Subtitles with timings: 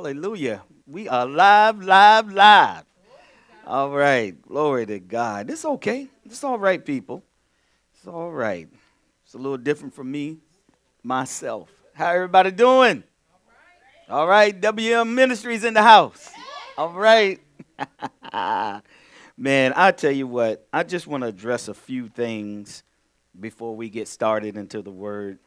[0.00, 0.62] Hallelujah.
[0.86, 2.84] We are live, live, live.
[3.66, 4.32] All right.
[4.40, 5.50] Glory to God.
[5.50, 6.08] It's okay.
[6.24, 7.22] It's all right, people.
[7.94, 8.66] It's all right.
[9.22, 10.38] It's a little different from me,
[11.02, 11.68] myself.
[11.92, 13.04] How everybody doing?
[14.08, 14.58] All right.
[14.58, 16.30] WM Ministries in the house.
[16.78, 17.38] All right.
[19.36, 22.84] Man, I tell you what, I just want to address a few things
[23.38, 25.40] before we get started into the word.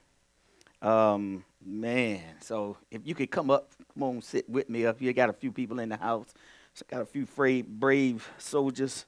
[0.83, 5.13] Um, man, so if you could come up, come on, sit with me up here.
[5.13, 6.33] Got a few people in the house.
[6.73, 9.05] So got a few brave, brave soldiers.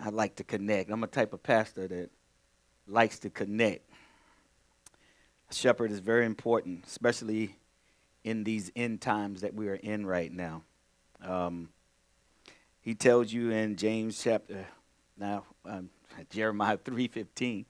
[0.00, 0.90] I like to connect.
[0.90, 2.10] I'm a type of pastor that
[2.86, 3.88] likes to connect.
[5.50, 7.56] A shepherd is very important, especially
[8.24, 10.62] in these end times that we are in right now.
[11.22, 11.70] Um,
[12.80, 14.66] he tells you in James chapter
[15.18, 15.90] now um,
[16.30, 17.64] Jeremiah 3:15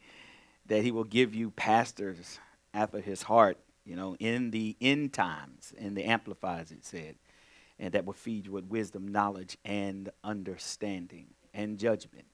[0.66, 2.38] that he will give you pastors
[2.74, 7.16] after his heart, you know, in the end times, in the Amplified it said,
[7.78, 12.26] and that will feed you with wisdom, knowledge, and understanding and judgment,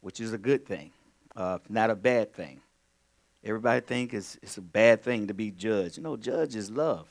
[0.00, 0.92] which is a good thing,
[1.34, 2.60] uh, not a bad thing.
[3.42, 5.96] Everybody think it's, it's a bad thing to be judged.
[5.96, 7.08] You know, judge is love.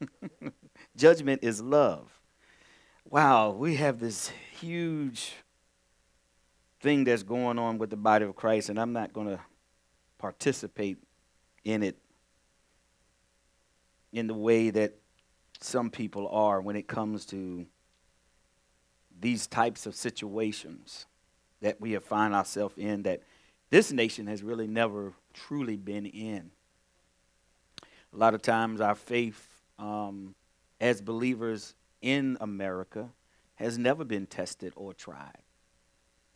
[0.96, 2.10] Judgment is love.
[3.08, 4.30] Wow, we have this
[4.60, 5.34] huge
[6.80, 9.40] thing that's going on with the body of Christ, and I'm not going to
[10.18, 10.98] participate
[11.64, 11.96] in it
[14.18, 14.94] in the way that
[15.60, 17.66] some people are when it comes to
[19.20, 21.06] these types of situations
[21.60, 23.22] that we have find ourselves in that
[23.70, 26.50] this nation has really never truly been in.
[28.12, 30.34] A lot of times, our faith um,
[30.80, 33.10] as believers in America
[33.56, 35.42] has never been tested or tried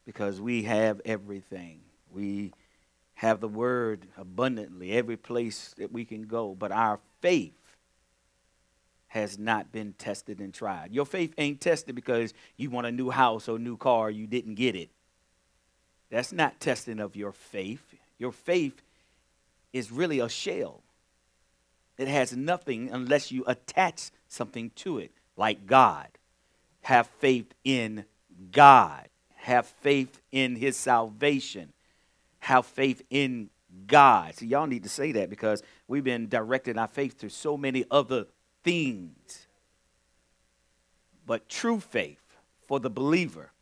[0.04, 1.80] because we have everything.
[2.10, 2.52] We
[3.14, 7.61] have the word abundantly every place that we can go, but our faith
[9.12, 10.92] has not been tested and tried.
[10.92, 14.54] Your faith ain't tested because you want a new house or new car, you didn't
[14.56, 14.90] get it.
[16.10, 17.94] That's not testing of your faith.
[18.18, 18.82] Your faith
[19.72, 20.82] is really a shell.
[21.96, 26.08] It has nothing unless you attach something to it, like God.
[26.82, 28.04] Have faith in
[28.50, 29.08] God
[29.42, 31.72] have faith in his salvation,
[32.38, 33.50] have faith in
[33.88, 34.36] God.
[34.36, 37.84] See, y'all need to say that because we've been directing our faith to so many
[37.90, 38.26] other
[38.62, 39.46] things.
[41.26, 42.36] But true faith
[42.66, 43.52] for the believer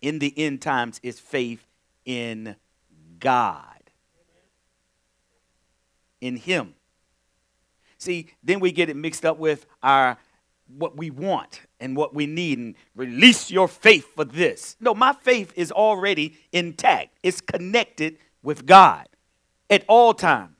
[0.00, 1.66] in the end times is faith
[2.04, 2.56] in
[3.18, 3.90] God,
[6.20, 6.74] in Him.
[7.98, 10.18] See, then we get it mixed up with our
[10.68, 14.76] what we want and what we need and release your faith for this.
[14.80, 19.08] No, my faith is already intact, it's connected with God
[19.70, 20.52] at all times.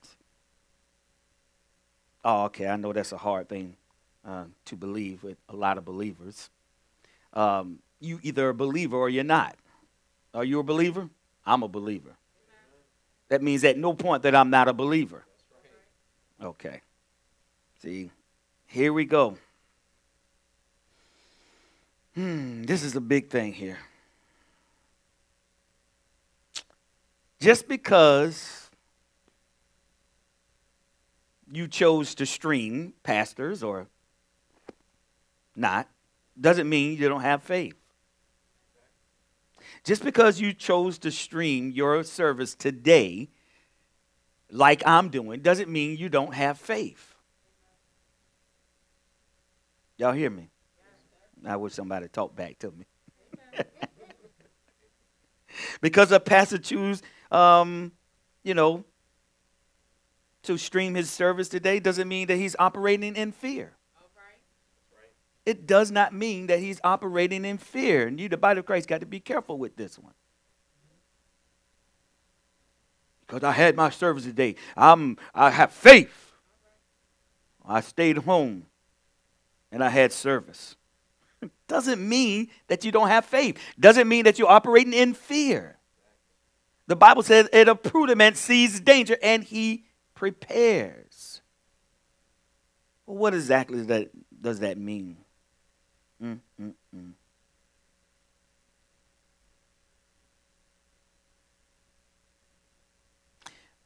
[2.25, 3.77] Oh, okay, I know that's a hard thing
[4.27, 6.51] uh, to believe with a lot of believers.
[7.33, 9.57] Um, you either a believer or you're not.
[10.35, 11.09] Are you a believer?
[11.47, 12.17] I'm a believer.
[13.29, 15.25] That means at no point that I'm not a believer.
[16.43, 16.81] Okay.
[17.83, 18.11] See,
[18.67, 19.39] here we go.
[22.15, 23.79] Hmm, this is a big thing here.
[27.41, 28.71] Just because
[31.53, 33.87] you chose to stream pastors or
[35.57, 35.89] not
[36.39, 37.75] doesn't mean you don't have faith.
[39.85, 43.29] Just because you chose to stream your service today,
[44.51, 47.15] like I'm doing, doesn't mean you don't have faith.
[49.97, 50.51] Y'all hear me?
[51.47, 52.87] I wish somebody talk back to me.
[55.81, 57.93] because a pastor choose, um,
[58.43, 58.85] you know,
[60.43, 63.76] to stream his service today doesn't mean that he's operating in fear.
[65.47, 68.09] It does not mean that he's operating in fear.
[68.09, 70.13] And you, the body of Christ, got to be careful with this one.
[73.27, 74.57] Because I had my service today.
[74.77, 76.33] I'm, I have faith.
[77.65, 78.67] I stayed home
[79.73, 80.77] and I had service
[81.69, 83.59] doesn't mean that you don't have faith.
[83.79, 85.77] Doesn't mean that you're operating in fear.
[86.87, 89.85] The Bible says, "It a prudent man sees danger and he
[90.15, 91.43] prepares."
[93.05, 94.11] Well, what exactly does that,
[94.41, 95.19] does that mean?
[96.23, 97.13] Mm, mm, mm.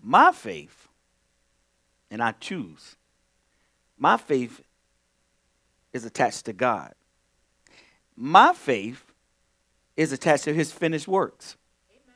[0.02, 0.88] My faith,
[2.10, 2.96] and I choose,
[3.98, 4.62] my faith
[5.92, 6.94] is attached to God.
[8.16, 9.04] My faith
[9.96, 11.56] is attached to his finished works
[11.90, 12.14] Amen.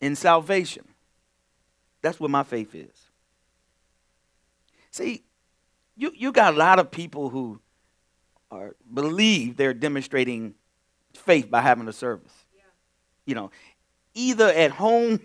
[0.00, 0.84] in salvation.
[2.02, 3.10] That's what my faith is.
[4.90, 5.24] See,
[5.96, 7.60] you, you got a lot of people who
[8.50, 10.54] or believe they're demonstrating
[11.14, 12.32] faith by having a service.
[12.54, 12.62] Yeah.
[13.26, 13.50] You know,
[14.14, 15.20] either at home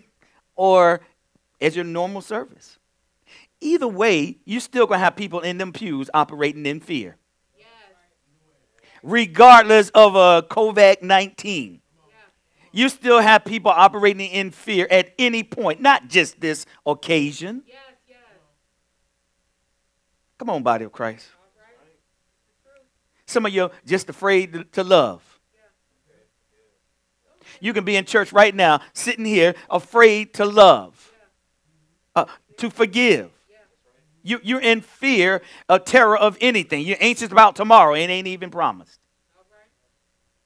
[0.54, 1.00] or
[1.60, 2.78] as your normal service.
[3.60, 7.16] Either way, you're still going to have people in them pews operating in fear.
[7.56, 7.66] Yes.
[9.02, 11.78] Regardless of a COVID 19.
[12.74, 17.64] You still have people operating in fear at any point, not just this occasion.
[17.66, 17.76] Yes,
[18.08, 18.18] yes.
[20.38, 21.28] Come on, body of Christ.
[23.32, 25.22] Some of you are just afraid to love.
[27.60, 31.12] You can be in church right now, sitting here, afraid to love,
[32.14, 32.26] uh,
[32.58, 33.30] to forgive.
[34.22, 36.84] You, you're in fear of terror of anything.
[36.84, 37.94] You're anxious about tomorrow.
[37.94, 39.00] It ain't even promised.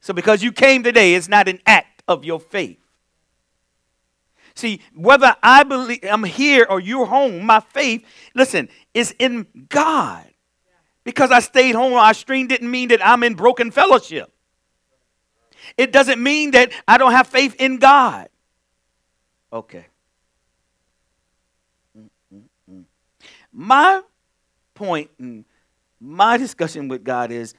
[0.00, 2.78] So because you came today, it's not an act of your faith.
[4.54, 10.26] See, whether I believe I'm here or you're home, my faith, listen, is in God.
[11.06, 14.28] Because I stayed home I streamed didn't mean that I'm in broken fellowship.
[15.78, 18.28] It doesn't mean that I don't have faith in God.
[19.52, 19.86] Okay.
[23.52, 24.02] My
[24.74, 25.44] point and
[26.00, 27.54] my discussion with God is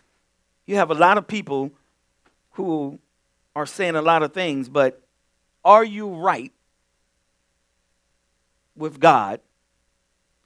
[0.65, 1.71] you have a lot of people
[2.51, 2.99] who
[3.55, 5.01] are saying a lot of things, but
[5.63, 6.51] are you right
[8.75, 9.39] with God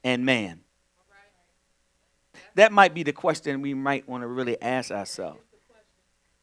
[0.03, 0.59] and man?
[2.55, 5.39] That might be the question we might want to really ask ourselves.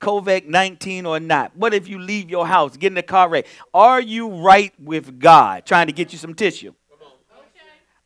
[0.01, 1.57] COVID 19 or not?
[1.57, 3.47] What if you leave your house, get in the car wreck?
[3.75, 5.67] Are you right with God?
[5.67, 6.73] Trying to get you some tissue.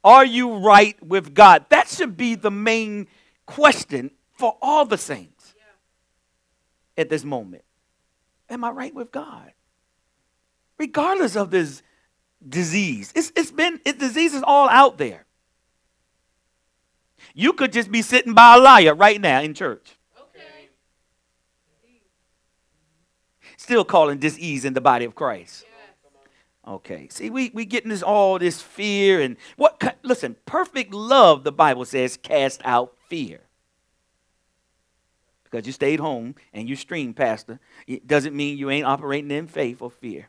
[0.04, 1.66] Are you right with God?
[1.68, 3.06] That should be the main
[3.46, 5.54] question for all the saints
[6.96, 7.62] at this moment.
[8.50, 9.52] Am I right with God?
[10.78, 11.82] Regardless of this
[12.46, 15.24] disease, it's, it's been, it, disease is all out there.
[17.34, 19.96] You could just be sitting by a liar right now in church.
[20.18, 20.68] Okay.
[23.56, 25.64] Still calling disease in the body of Christ.
[26.66, 27.08] Okay.
[27.10, 31.84] See, we we getting this all this fear and what listen, perfect love, the Bible
[31.84, 33.40] says, cast out fear.
[35.44, 39.46] Because you stayed home and you streamed, Pastor, it doesn't mean you ain't operating in
[39.46, 40.28] faith or fear.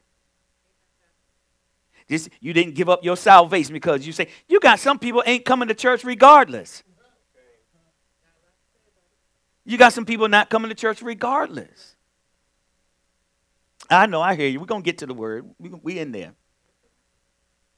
[2.10, 5.46] Just you didn't give up your salvation because you say you got some people ain't
[5.46, 6.84] coming to church regardless.
[9.66, 11.96] You got some people not coming to church regardless.
[13.90, 14.60] I know, I hear you.
[14.60, 15.46] We're going to get to the word.
[15.60, 16.34] We, we in there.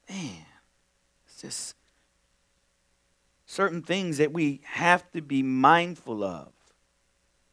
[0.09, 0.45] Man,
[1.25, 1.75] it's just
[3.45, 6.47] certain things that we have to be mindful of.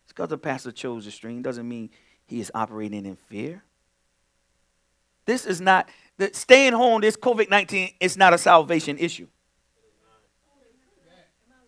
[0.04, 1.90] Just because the pastor chose the stream doesn't mean
[2.26, 3.64] he is operating in fear.
[5.24, 5.88] This is not,
[6.18, 9.28] the, staying home, this COVID 19 is not a salvation issue.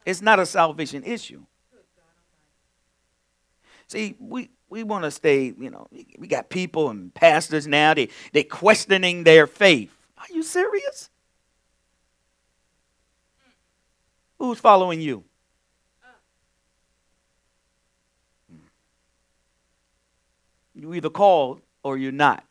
[0.05, 1.45] It's not a salvation issue.
[3.89, 5.87] See, we, we want to stay, you know,
[6.19, 9.95] we got people and pastors now, they, they questioning their faith.
[10.19, 11.11] Are you serious?
[14.39, 15.25] Who's following you?
[18.51, 18.59] Hmm.
[20.75, 22.45] You either called or you're not.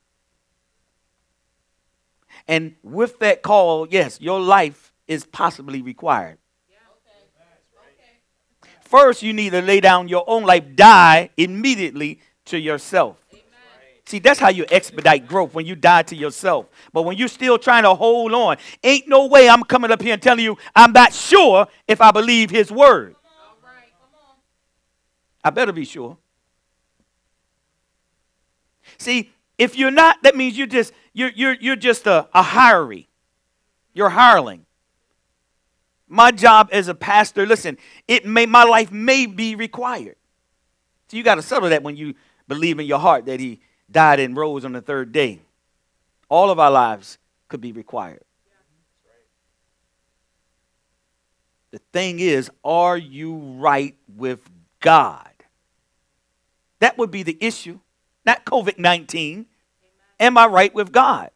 [2.47, 6.38] And with that call, yes, your life is possibly required.
[8.94, 13.17] First, you need to lay down your own life, die immediately to yourself.
[14.06, 16.67] See, that's how you expedite growth when you die to yourself.
[16.94, 20.13] But when you're still trying to hold on, ain't no way I'm coming up here
[20.13, 23.15] and telling you I'm not sure if I believe his word.
[25.44, 26.15] I better be sure.
[29.00, 33.08] See, if you're not, that means you're just you're you're you're just a, a hiree.
[33.96, 34.67] You're hireling.
[36.13, 37.75] My job as a pastor, listen,
[38.08, 40.15] it may my life may be required.
[41.08, 42.13] So you got to settle that when you
[42.48, 45.39] believe in your heart that he died and rose on the third day.
[46.29, 47.17] All of our lives
[47.48, 48.22] could be required.
[51.72, 54.48] The thing is, are you right with
[54.82, 55.32] God?
[56.77, 57.79] That would be the issue,
[58.24, 59.48] not COVID 19.
[60.20, 61.32] Am I right with God?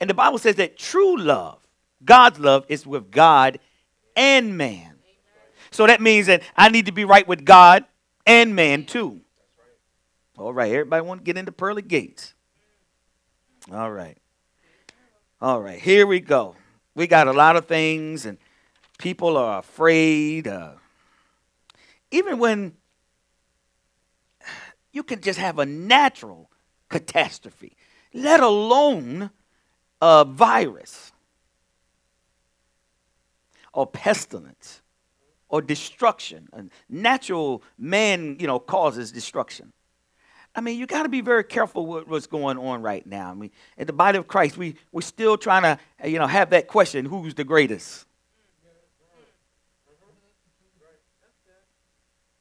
[0.00, 1.58] And the Bible says that true love,
[2.02, 3.58] God's love, is with God
[4.16, 4.94] and man.
[5.70, 7.84] So that means that I need to be right with God
[8.26, 9.20] and man too.
[10.38, 12.34] All right, everybody want to get into pearly gates.
[13.72, 14.18] All right.
[15.40, 16.56] All right, here we go.
[16.94, 18.38] We got a lot of things, and
[18.98, 20.48] people are afraid.
[20.48, 20.72] Uh,
[22.10, 22.72] even when
[24.92, 26.50] you can just have a natural
[26.88, 27.76] catastrophe,
[28.14, 29.30] let alone
[30.00, 31.12] a virus
[33.76, 34.82] or pestilence.
[35.48, 36.48] or destruction.
[36.54, 39.72] A natural man, you know, causes destruction.
[40.56, 43.30] I mean, you got to be very careful with what's going on right now.
[43.30, 45.78] I mean, in the body of Christ, we, we're still trying to,
[46.10, 48.06] you know, have that question, who's the greatest?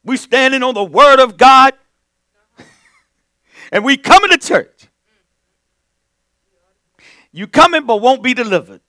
[0.04, 1.74] We're standing on the word of God
[3.72, 4.88] and we coming to church.
[7.32, 8.82] You coming but won't be delivered.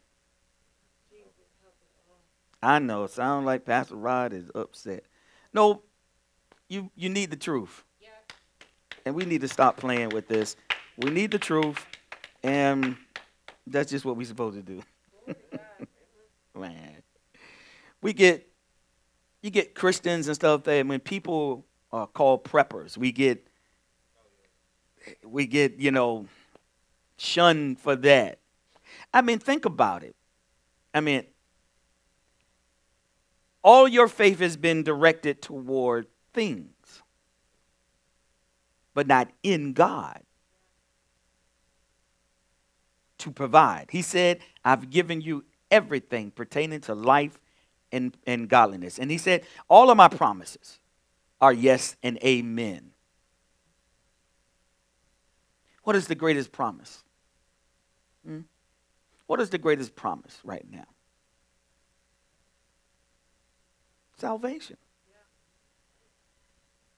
[2.63, 5.05] I know, sound like Pastor Rod is upset.
[5.53, 5.83] No,
[6.69, 7.85] you you need the truth
[9.07, 10.57] and we need to stop playing with this.
[10.99, 11.87] We need the truth,
[12.43, 12.97] and
[13.67, 14.83] that's just what we're supposed to do.
[15.29, 16.61] Oh, mm-hmm.
[16.61, 17.03] Man,
[18.03, 18.47] we get
[19.43, 23.47] you get Christians and stuff that when people are called preppers, we get
[25.25, 26.27] we get you know
[27.17, 28.41] shunned for that.
[29.15, 30.17] I mean, think about it.
[30.93, 31.25] I mean,
[33.66, 37.02] all your faith has been directed toward things
[38.94, 40.23] but not in God
[43.18, 43.88] to provide.
[43.90, 47.38] He said, I've given you everything pertaining to life
[47.92, 48.99] and, and godliness.
[48.99, 50.78] And he said, All of my promises
[51.42, 52.92] are yes and amen.
[55.82, 57.04] What is the greatest promise?
[58.25, 58.40] Hmm?
[59.26, 60.87] What is the greatest promise right now?
[64.16, 64.76] Salvation.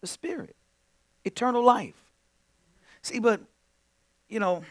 [0.01, 0.55] The Spirit
[1.25, 1.95] eternal life.
[3.03, 3.41] See, but,
[4.29, 4.65] you know,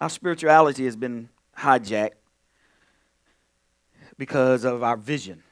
[0.00, 2.18] our spirituality has been hijacked
[4.18, 5.42] because of our vision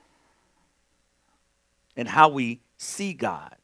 [1.96, 3.56] and how we see God.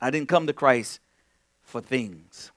[0.00, 1.00] I didn't come to Christ
[1.62, 2.50] for things.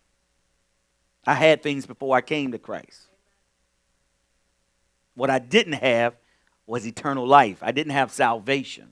[1.27, 3.07] I had things before I came to Christ.
[5.15, 6.15] What I didn't have
[6.67, 7.59] was eternal life.
[7.61, 8.91] I didn't have salvation.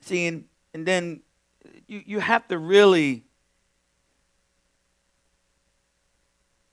[0.00, 0.44] See, and,
[0.74, 1.20] and then
[1.86, 3.24] you, you have to really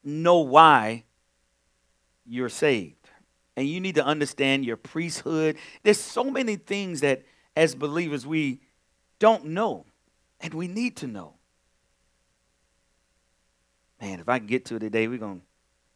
[0.04, 1.04] know why
[2.26, 2.96] you're saved.
[3.56, 5.58] And you need to understand your priesthood.
[5.84, 7.24] There's so many things that
[7.56, 8.62] as believers we
[9.20, 9.86] don't know,
[10.42, 11.36] and we need to know.
[14.02, 15.42] Man, if I can get to it today, we're going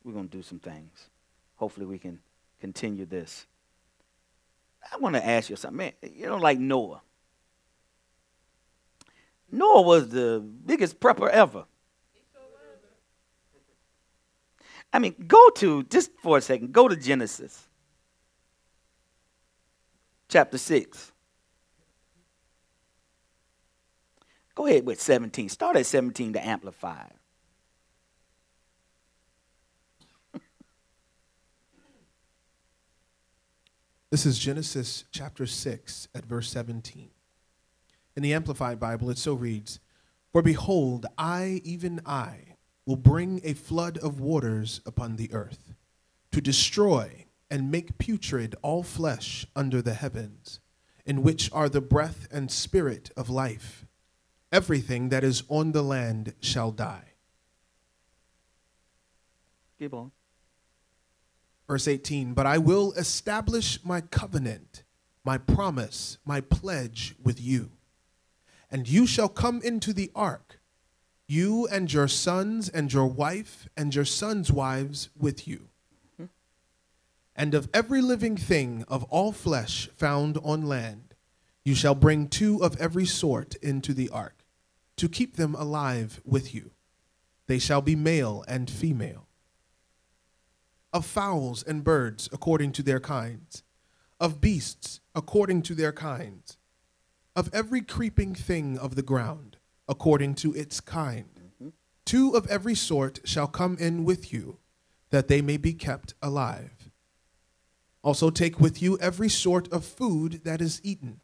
[0.03, 1.09] we're going to do some things.
[1.57, 2.19] Hopefully we can
[2.59, 3.45] continue this.
[4.91, 5.77] I want to ask you something.
[5.77, 7.01] Man, you know, like Noah.
[9.51, 11.65] Noah was the biggest prepper ever.
[14.93, 17.67] I mean, go to, just for a second, go to Genesis
[20.29, 21.11] chapter 6.
[24.55, 25.49] Go ahead with 17.
[25.49, 27.05] Start at 17 to amplify.
[34.09, 37.09] This is Genesis chapter 6 at verse 17.
[38.15, 39.81] In the Amplified Bible, it so reads
[40.31, 45.73] For behold, I, even I, will bring a flood of waters upon the earth,
[46.31, 50.61] to destroy and make putrid all flesh under the heavens,
[51.05, 53.85] in which are the breath and spirit of life.
[54.53, 57.15] Everything that is on the land shall die.
[59.77, 60.11] Keep on.
[61.67, 64.83] Verse 18, but I will establish my covenant,
[65.25, 67.71] my promise, my pledge with you.
[68.71, 70.61] And you shall come into the ark,
[71.27, 75.67] you and your sons and your wife and your sons' wives with you.
[76.15, 76.25] Hmm.
[77.35, 81.15] And of every living thing of all flesh found on land,
[81.65, 84.45] you shall bring two of every sort into the ark,
[84.95, 86.71] to keep them alive with you.
[87.47, 89.26] They shall be male and female
[90.97, 93.61] of fowls and birds according to their kinds,
[94.19, 96.57] of beasts according to their kinds,
[97.35, 101.29] of every creeping thing of the ground according to its kind.
[102.03, 104.57] Two of every sort shall come in with you,
[105.11, 106.89] that they may be kept alive.
[108.01, 111.19] Also take with you every sort of food that is eaten,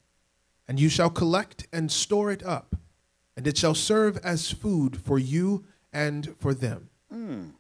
[0.68, 2.76] and you shall collect and store it up,
[3.36, 6.90] and it shall serve as food for you and for them.
[7.12, 7.54] Mm.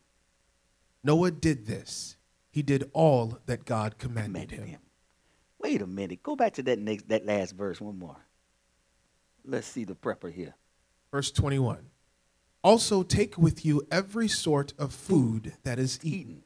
[1.03, 2.17] Noah did this.
[2.49, 4.67] He did all that God commanded, commanded him.
[4.67, 4.79] him.
[5.59, 6.21] Wait a minute.
[6.21, 8.17] Go back to that next that last verse one more.
[9.45, 10.55] Let's see the prepper here.
[11.11, 11.89] Verse 21.
[12.63, 16.43] Also take with you every sort of food that is eaten,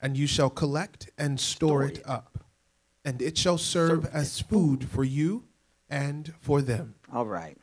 [0.00, 2.44] and you shall collect and store, it, up,
[3.04, 5.44] and it shall serve as food for you
[5.88, 6.94] and for them.
[7.12, 7.56] All right.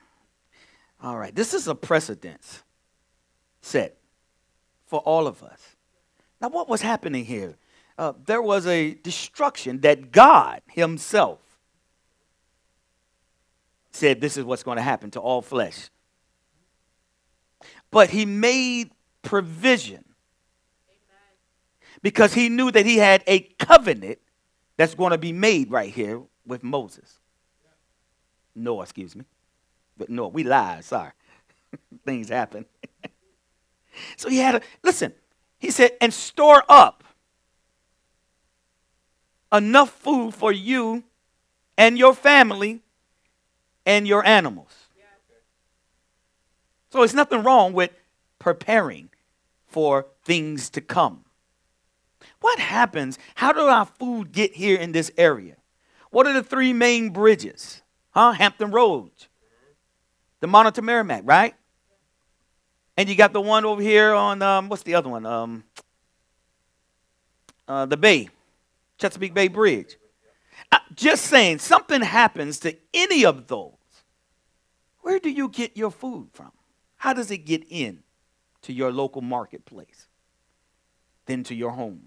[1.01, 1.36] All right.
[1.36, 2.63] This is a precedence
[3.62, 3.98] set
[4.88, 5.75] for all of us.
[6.46, 7.58] Now, what was happening here?
[7.98, 11.40] Uh, there was a destruction that God Himself
[13.90, 15.90] said this is what's going to happen to all flesh.
[17.90, 18.92] But He made
[19.24, 20.06] provision
[22.04, 24.20] because He knew that He had a covenant
[24.78, 27.18] that's going to be made right here with Moses.
[28.54, 29.25] Noah, excuse me.
[29.98, 31.14] But no, we lied, sorry.
[32.06, 32.68] Things happen.
[34.16, 35.12] so he had a, listen,
[35.58, 37.04] he said, and store up
[39.52, 41.04] enough food for you
[41.78, 42.82] and your family
[43.86, 44.72] and your animals.
[46.92, 47.92] So it's nothing wrong with
[48.40, 49.10] preparing
[49.68, 51.26] for things to come.
[52.40, 53.20] What happens?
[53.36, 55.58] How do our food get here in this area?
[56.12, 57.82] What are the three main bridges?
[58.12, 58.32] Huh?
[58.32, 59.28] Hampton Roads,
[60.40, 61.54] the Monitor Merrimac, right?
[62.98, 65.25] And you got the one over here on um, what's the other one?
[65.25, 65.64] Um,
[67.68, 68.30] uh, the Bay,
[68.98, 69.98] Chesapeake Bay Bridge.
[70.72, 73.74] Uh, just saying, something happens to any of those.
[75.02, 76.52] Where do you get your food from?
[76.98, 78.04] How does it get in
[78.64, 80.08] to your local marketplace?
[81.25, 82.02] Then to your home.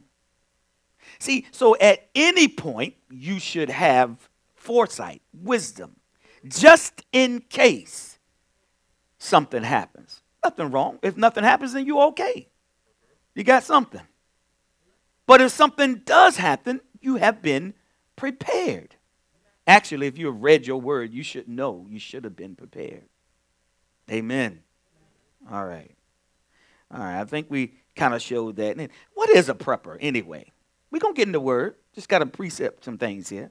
[1.19, 5.97] See, so at any point, you should have foresight, wisdom,
[6.47, 8.19] just in case
[9.19, 10.18] something happens.
[10.43, 10.99] Nothing wrong.
[11.03, 12.49] If nothing happens, then you're okay.
[13.35, 14.03] You got something.
[15.27, 17.75] But if something does happen, you have been
[18.17, 18.97] prepared.
[19.67, 23.05] Actually, if you have read your word, you should know you should have been prepared.
[24.11, 24.61] Amen.
[25.51, 25.95] All right.
[26.91, 27.21] All right.
[27.21, 28.79] I think we kind of showed that.
[28.79, 30.51] And what is a prepper anyway?
[30.91, 31.75] We're going to get into word.
[31.95, 33.51] Just got to precept some things here.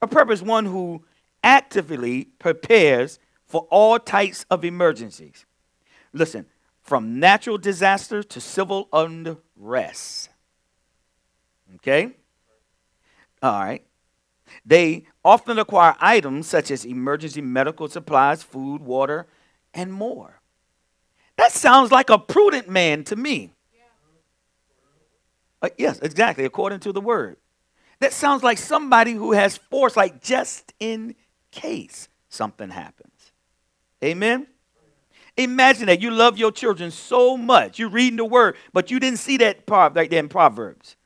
[0.00, 1.04] A prepper is one who
[1.42, 5.44] actively prepares for all types of emergencies.
[6.12, 6.46] Listen,
[6.82, 10.30] from natural disaster to civil unrest.
[11.76, 12.12] Okay?
[13.42, 13.84] All right.
[14.66, 19.26] They often acquire items such as emergency medical supplies, food, water,
[19.72, 20.40] and more.
[21.36, 23.52] That sounds like a prudent man to me.
[25.62, 27.36] Uh, yes, exactly, according to the word.
[28.00, 31.14] That sounds like somebody who has foresight just in
[31.50, 33.32] case something happens.
[34.02, 34.46] Amen?
[35.36, 37.78] Imagine that you love your children so much.
[37.78, 40.96] You're reading the word, but you didn't see that part right there in Proverbs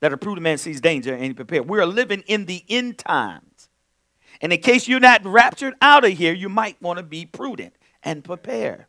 [0.00, 1.68] that a prudent man sees danger and he prepared.
[1.68, 3.68] We're living in the end times.
[4.40, 7.74] And in case you're not raptured out of here, you might want to be prudent
[8.02, 8.88] and prepare.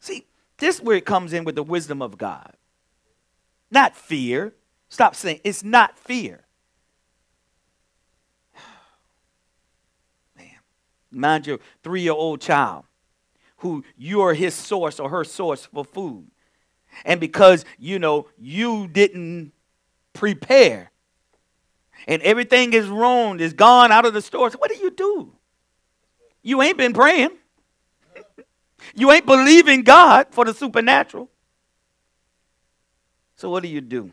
[0.00, 0.26] See,
[0.58, 2.54] this is where it comes in with the wisdom of God.
[3.70, 4.54] Not fear.
[4.88, 6.47] Stop saying it's not fear.
[11.10, 12.84] Mind your three year old child
[13.58, 16.26] who you are his source or her source for food.
[17.04, 19.52] And because you know you didn't
[20.12, 20.90] prepare
[22.06, 25.32] and everything is ruined is gone out of the stores what do you do?
[26.42, 27.30] You ain't been praying.
[28.94, 31.28] You ain't believing god for the supernatural.
[33.36, 34.12] So what do you do?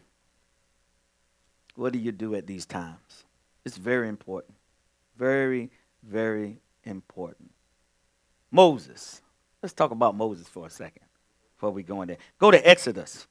[1.76, 3.26] What do you do at these times?
[3.64, 4.56] It's very important.
[5.18, 5.72] Very
[6.04, 7.52] very important
[8.52, 9.22] moses
[9.62, 11.06] let's talk about moses for a second
[11.56, 12.18] before we go in there.
[12.38, 13.28] Go to Exodus.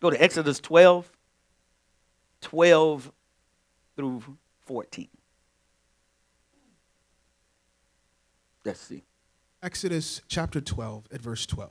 [0.00, 1.10] Go to Exodus 12,
[2.40, 3.12] 12
[3.96, 4.22] through
[4.64, 5.08] 14.
[8.64, 9.02] Let's see.
[9.62, 11.70] Exodus chapter 12 at verse 12.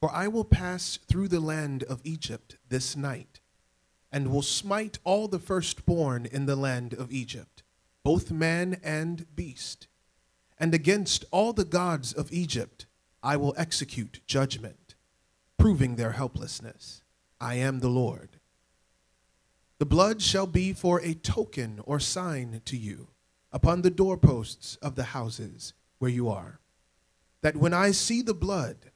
[0.00, 3.40] For I will pass through the land of Egypt this night,
[4.12, 7.62] and will smite all the firstborn in the land of Egypt
[8.02, 9.86] both man and beast.
[10.58, 12.86] And against all the gods of Egypt
[13.22, 14.94] I will execute judgment,
[15.56, 17.02] proving their helplessness.
[17.40, 18.38] I am the Lord.
[19.78, 23.08] The blood shall be for a token or sign to you
[23.52, 26.60] upon the doorposts of the houses where you are,
[27.42, 28.90] that when I see the blood,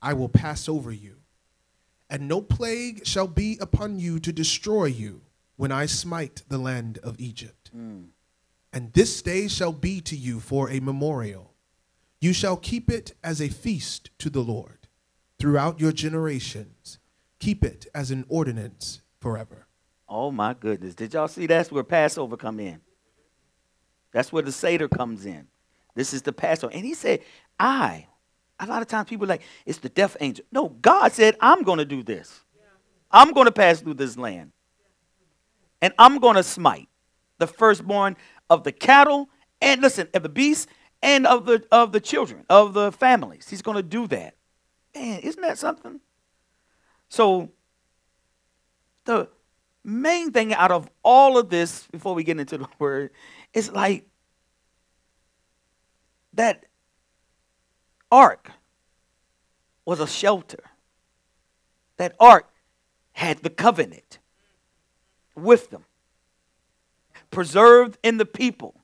[0.00, 1.17] I will pass over you,
[2.10, 5.22] and no plague shall be upon you to destroy you
[5.56, 7.70] when I smite the land of Egypt.
[7.76, 8.08] Mm.
[8.72, 11.54] And this day shall be to you for a memorial.
[12.20, 14.88] You shall keep it as a feast to the Lord
[15.38, 16.98] throughout your generations.
[17.38, 19.66] Keep it as an ordinance forever.
[20.08, 20.94] Oh my goodness.
[20.94, 22.80] Did y'all see that's where Passover come in?
[24.12, 25.46] That's where the Seder comes in.
[25.94, 26.72] This is the Passover.
[26.72, 27.20] And he said,
[27.58, 28.07] I.
[28.60, 30.44] A lot of times people like, it's the death angel.
[30.50, 32.42] No, God said, I'm going to do this.
[33.10, 34.52] I'm going to pass through this land.
[35.80, 36.88] And I'm going to smite
[37.38, 38.16] the firstborn
[38.50, 40.66] of the cattle and listen, of the beasts
[41.02, 43.48] and of the of the children, of the families.
[43.48, 44.34] He's going to do that.
[44.94, 46.00] Man, isn't that something?
[47.08, 47.50] So
[49.04, 49.28] the
[49.84, 53.10] main thing out of all of this, before we get into the word,
[53.54, 54.06] is like
[56.34, 56.64] that
[58.10, 58.50] ark
[59.84, 60.62] was a shelter.
[61.96, 62.46] That ark
[63.12, 64.18] had the covenant
[65.34, 65.84] with them,
[67.30, 68.74] preserved in the people,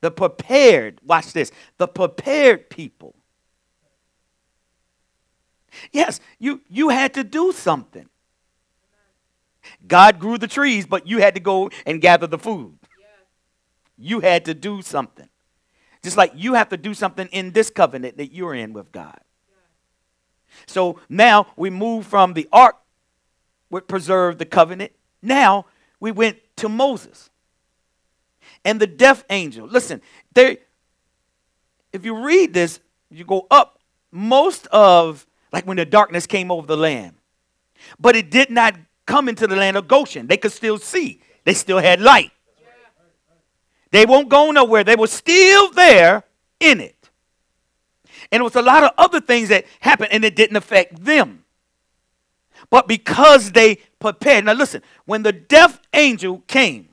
[0.00, 3.14] the prepared, watch this, the prepared people.
[5.90, 8.08] Yes, you, you had to do something.
[9.86, 12.78] God grew the trees, but you had to go and gather the food.
[13.96, 15.28] You had to do something.
[16.02, 19.20] Just like you have to do something in this covenant that you're in with God.
[20.66, 22.76] So now we move from the ark,
[23.68, 24.92] which preserved the covenant.
[25.22, 25.66] Now
[26.00, 27.30] we went to Moses
[28.64, 29.66] and the death angel.
[29.66, 30.02] Listen,
[30.34, 30.58] they,
[31.92, 33.78] if you read this, you go up
[34.10, 37.14] most of, like when the darkness came over the land,
[37.98, 38.74] but it did not
[39.06, 40.26] come into the land of Goshen.
[40.26, 42.30] They could still see, they still had light.
[43.92, 44.82] They won't go nowhere.
[44.82, 46.24] They were still there
[46.58, 47.10] in it.
[48.32, 51.44] And it was a lot of other things that happened and it didn't affect them.
[52.70, 54.46] But because they prepared.
[54.46, 56.88] Now listen, when the death angel came,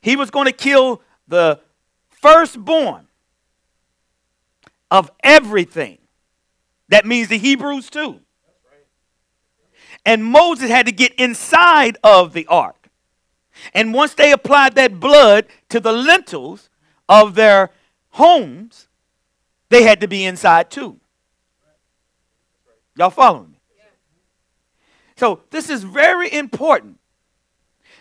[0.00, 1.60] he was going to kill the
[2.08, 3.06] firstborn
[4.90, 5.98] of everything.
[6.88, 8.20] That means the Hebrews too.
[10.04, 12.81] And Moses had to get inside of the ark.
[13.74, 16.70] And once they applied that blood to the lintels
[17.08, 17.70] of their
[18.10, 18.88] homes,
[19.68, 20.98] they had to be inside too.
[22.96, 23.58] Y'all following me?
[25.16, 26.98] So this is very important.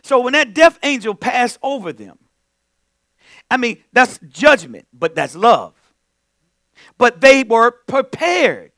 [0.02, 2.18] So when that death angel passed over them,
[3.50, 5.74] I mean, that's judgment, but that's love.
[6.98, 8.72] But they were prepared.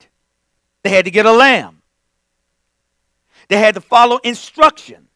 [0.84, 1.82] They had to get a lamb.
[3.48, 5.08] They had to follow instructions,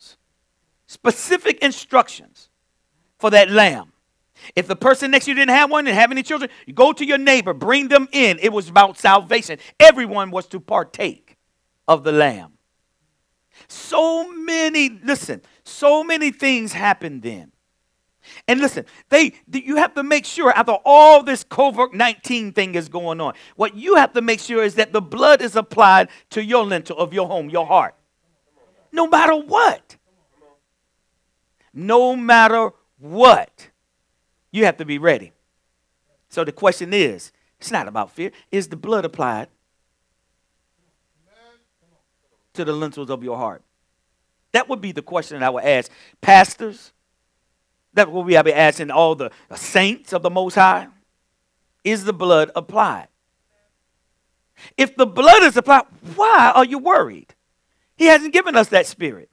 [0.98, 2.50] specific instructions
[3.20, 3.94] for that lamb.
[4.56, 6.94] If the person next to you didn't have one and have any children, you go
[6.94, 8.40] to your neighbor, bring them in.
[8.40, 9.60] It was about salvation.
[9.80, 11.38] Everyone was to partake
[11.88, 12.54] of the lamb.
[13.68, 17.52] So many, listen, so many things happened then.
[18.48, 22.90] And listen, they you have to make sure after all this COVID 19 thing is
[22.90, 26.44] going on, what you have to make sure is that the blood is applied to
[26.44, 27.96] your lintel of your home, your heart.
[28.92, 29.97] No matter what.
[31.78, 33.70] No matter what.
[34.52, 35.32] You have to be ready.
[36.28, 38.32] So the question is, it's not about fear.
[38.52, 39.50] Is the blood applied
[42.54, 43.62] to the lintels of your heart?
[44.54, 46.94] That would be the question that I would ask pastors.
[47.94, 50.88] That would be I be asking all the saints of the Most High.
[51.84, 53.08] Is the blood applied?
[54.76, 55.84] If the blood is applied,
[56.16, 57.36] why are you worried?
[57.96, 59.30] He hasn't given us that spirit.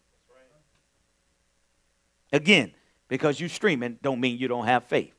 [2.35, 2.73] Again,
[3.07, 5.15] because you're streaming don't mean you don't have faith.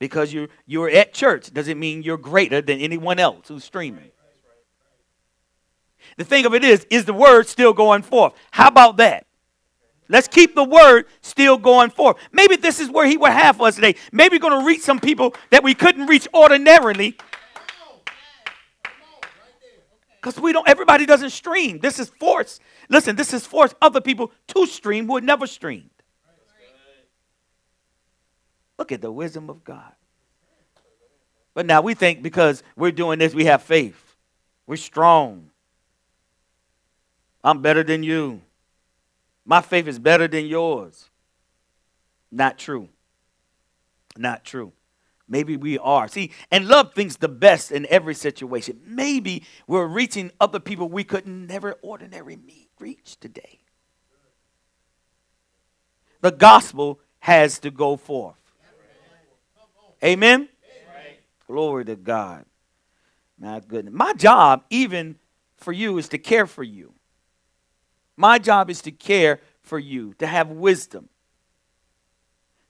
[0.00, 4.10] Because you're, you're at church doesn't mean you're greater than anyone else who's streaming.
[6.16, 8.34] The thing of it is, is the word still going forth?
[8.50, 9.26] How about that?
[10.08, 12.16] Let's keep the word still going forth.
[12.32, 13.94] Maybe this is where he would have us today.
[14.10, 17.16] Maybe we're going to reach some people that we couldn't reach ordinarily.
[20.16, 21.78] Because we don't, everybody doesn't stream.
[21.78, 22.58] This is force.
[22.88, 25.90] Listen, this is force other people to stream who had never streamed.
[28.78, 29.92] Look at the wisdom of God.
[31.54, 34.16] But now we think because we're doing this, we have faith.
[34.66, 35.50] We're strong.
[37.44, 38.42] I'm better than you.
[39.44, 41.10] My faith is better than yours.
[42.32, 42.88] Not true.
[44.16, 44.72] Not true.
[45.28, 46.08] Maybe we are.
[46.08, 48.80] See, and love thinks the best in every situation.
[48.84, 53.60] Maybe we're reaching other people we could never ordinarily meet, reach today.
[56.20, 58.43] The gospel has to go forth.
[60.04, 60.48] Amen?
[61.46, 62.44] Glory to God.
[63.38, 63.94] My goodness.
[63.94, 65.16] My job, even
[65.56, 66.92] for you, is to care for you.
[68.16, 71.08] My job is to care for you, to have wisdom,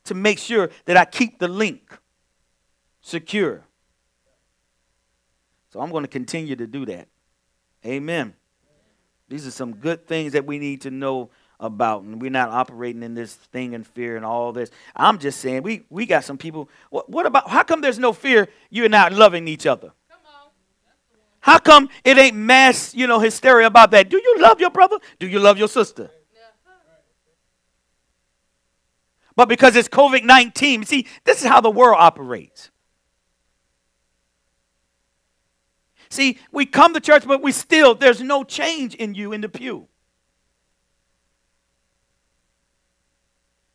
[0.04, 1.98] to make sure that I keep the link
[3.00, 3.64] secure.
[5.70, 7.08] So I'm going to continue to do that.
[7.84, 8.34] Amen.
[9.28, 13.02] These are some good things that we need to know about, and we're not operating
[13.02, 14.70] in this thing in fear and all this.
[14.94, 16.68] I'm just saying, we, we got some people.
[16.90, 18.48] What, what about, how come there's no fear?
[18.70, 19.92] You're not loving each other.
[21.40, 24.08] How come it ain't mass, you know, hysteria about that?
[24.08, 24.96] Do you love your brother?
[25.18, 26.10] Do you love your sister?
[29.36, 32.70] But because it's COVID 19, see, this is how the world operates.
[36.08, 39.48] See, we come to church, but we still, there's no change in you in the
[39.48, 39.88] pew.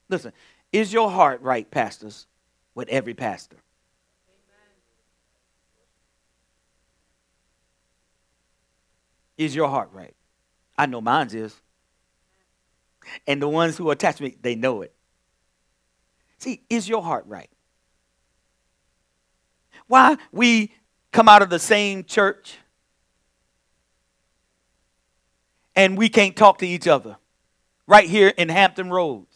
[0.10, 0.34] Listen,
[0.72, 2.28] is your heart right, pastors,
[2.76, 3.58] with every pastor?
[9.38, 10.14] Is your heart right?
[10.78, 11.56] I know mine's is.
[13.26, 14.94] And the ones who attach me, they know it.
[16.40, 17.50] See, is your heart right?
[19.88, 20.74] Why we
[21.12, 22.58] come out of the same church
[25.76, 27.18] and we can't talk to each other
[27.88, 29.29] right here in Hampton Roads.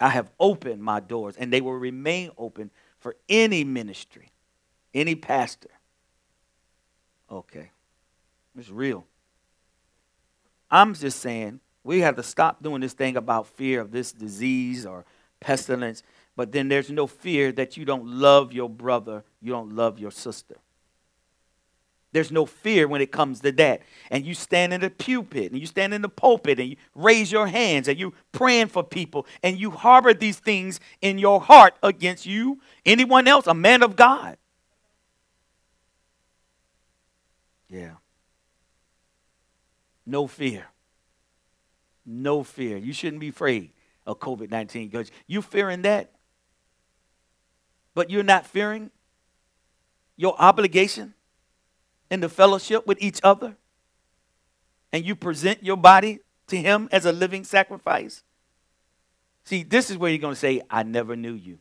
[0.00, 4.30] I have opened my doors and they will remain open for any ministry,
[4.94, 5.70] any pastor.
[7.30, 7.70] Okay.
[8.58, 9.06] It's real.
[10.70, 14.84] I'm just saying we have to stop doing this thing about fear of this disease
[14.84, 15.04] or
[15.40, 16.02] pestilence,
[16.34, 20.10] but then there's no fear that you don't love your brother, you don't love your
[20.10, 20.56] sister.
[22.16, 23.82] There's no fear when it comes to that.
[24.10, 27.30] And you stand in the pulpit and you stand in the pulpit and you raise
[27.30, 31.74] your hands and you praying for people and you harbor these things in your heart
[31.82, 34.38] against you, anyone else, a man of God.
[37.68, 37.96] Yeah.
[40.06, 40.68] No fear.
[42.06, 42.78] No fear.
[42.78, 43.72] You shouldn't be afraid
[44.06, 46.12] of COVID 19 because you fearing that,
[47.94, 48.90] but you're not fearing
[50.16, 51.12] your obligation
[52.10, 53.56] in the fellowship with each other,
[54.92, 58.22] and you present your body to Him as a living sacrifice.
[59.44, 61.58] See, this is where you're going to say, I never knew you.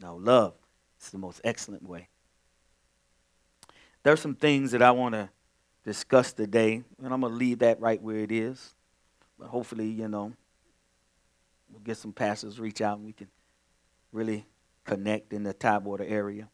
[0.00, 0.54] No, love
[1.00, 2.08] is the most excellent way.
[4.02, 5.30] There's some things that I want to
[5.84, 8.74] discuss today, and I'm going to leave that right where it is.
[9.38, 10.32] But hopefully, you know,
[11.70, 13.28] we'll get some pastors reach out and we can
[14.12, 14.46] really
[14.84, 16.48] connect in the Tidewater area.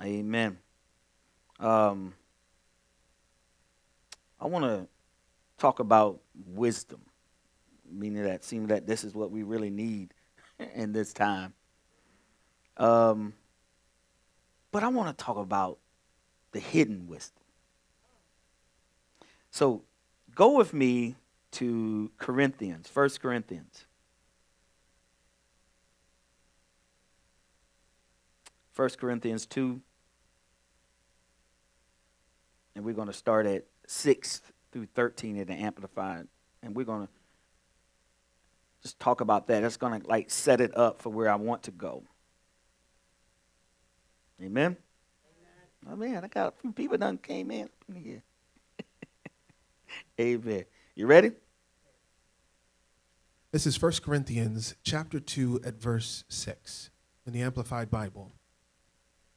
[0.00, 0.58] Amen.
[1.60, 2.14] Um,
[4.40, 4.88] I want to
[5.58, 7.02] talk about wisdom,
[7.90, 10.14] meaning that seems that this is what we really need
[10.74, 11.54] in this time.
[12.76, 13.34] Um,
[14.72, 15.78] but I want to talk about
[16.52, 17.42] the hidden wisdom.
[19.50, 19.82] So
[20.34, 21.16] go with me
[21.52, 23.84] to Corinthians, 1 Corinthians.
[28.74, 29.80] 1 Corinthians 2.
[32.74, 34.40] And we're going to start at 6
[34.72, 36.26] through 13 in the Amplified.
[36.62, 37.12] And we're going to
[38.82, 39.62] just talk about that.
[39.62, 42.02] That's going to like set it up for where I want to go.
[44.40, 44.76] Amen?
[45.84, 45.92] Amen.
[45.92, 48.22] Oh man, I got a few people done came in here.
[50.20, 50.64] Amen.
[50.94, 51.32] You ready?
[53.52, 56.90] This is 1 Corinthians chapter 2 at verse 6
[57.26, 58.32] in the Amplified Bible.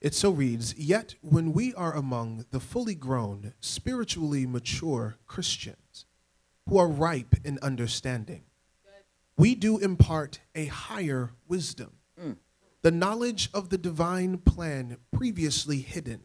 [0.05, 6.05] It so reads Yet when we are among the fully grown, spiritually mature Christians
[6.69, 8.43] who are ripe in understanding,
[9.35, 12.37] we do impart a higher wisdom, mm.
[12.83, 16.21] the knowledge of the divine plan previously hidden.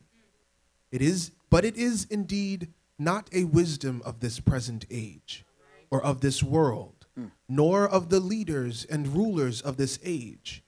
[0.93, 5.47] It is, but it is indeed not a wisdom of this present age
[5.91, 7.31] or of this world, mm.
[7.49, 10.63] nor of the leaders and rulers of this age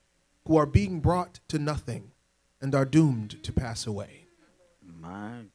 [0.47, 2.13] who are being brought to nothing
[2.63, 4.27] and are doomed to pass away.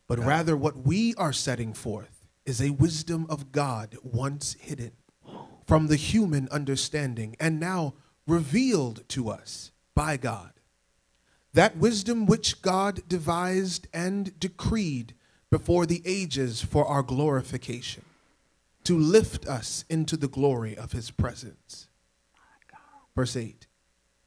[0.07, 4.91] But rather, what we are setting forth is a wisdom of God once hidden
[5.65, 7.93] from the human understanding and now
[8.25, 10.51] revealed to us by God.
[11.53, 15.15] That wisdom which God devised and decreed
[15.49, 18.03] before the ages for our glorification,
[18.83, 21.87] to lift us into the glory of his presence.
[23.15, 23.65] Verse 8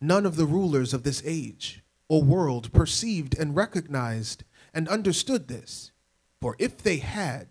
[0.00, 4.42] None of the rulers of this age or world perceived and recognized
[4.74, 5.92] and understood this,
[6.40, 7.46] for if they had,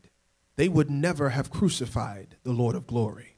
[0.57, 3.37] they would never have crucified the Lord of glory.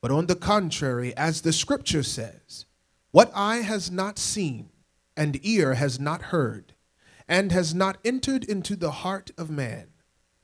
[0.00, 2.64] But on the contrary, as the scripture says,
[3.10, 4.70] what eye has not seen
[5.18, 6.72] and ear has not heard,
[7.28, 9.88] and has not entered into the heart of man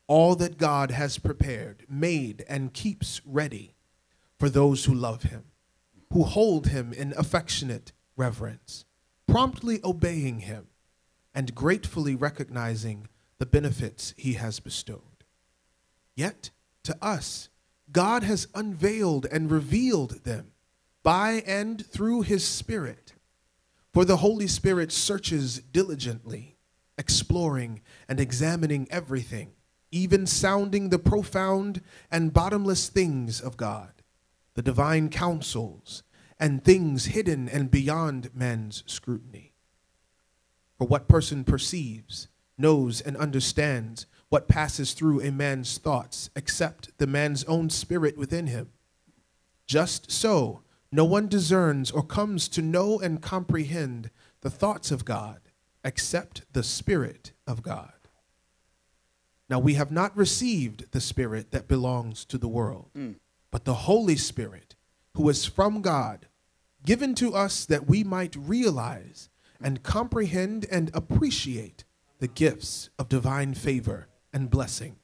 [0.07, 3.75] all that God has prepared, made, and keeps ready
[4.39, 5.45] for those who love him,
[6.13, 8.85] who hold him in affectionate reverence,
[9.27, 10.69] promptly obeying him,
[11.35, 13.09] and gratefully recognizing
[13.39, 15.25] the benefits he has bestowed.
[16.15, 16.51] Yet,
[16.85, 17.49] to us,
[17.93, 20.53] God has unveiled and revealed them
[21.03, 23.13] by and through his Spirit.
[23.93, 26.57] For the Holy Spirit searches diligently
[26.99, 29.53] exploring and examining everything,
[29.91, 33.93] even sounding the profound and bottomless things of God,
[34.55, 36.03] the divine counsels,
[36.39, 39.53] and things hidden and beyond man's scrutiny.
[40.79, 47.07] For what person perceives, knows, and understands what passes through a man's thoughts except the
[47.07, 48.71] man's own spirit within him?
[49.67, 55.41] Just so, no one discerns or comes to know and comprehend the thoughts of God
[55.85, 57.93] except the Spirit of God.
[59.49, 63.15] Now, we have not received the Spirit that belongs to the world, mm.
[63.51, 64.66] but the Holy Spirit,
[65.17, 66.27] who is from God,
[66.85, 69.31] given to us that we might realize
[69.63, 71.85] and comprehend and appreciate
[72.19, 74.97] the gifts of divine favor and blessing,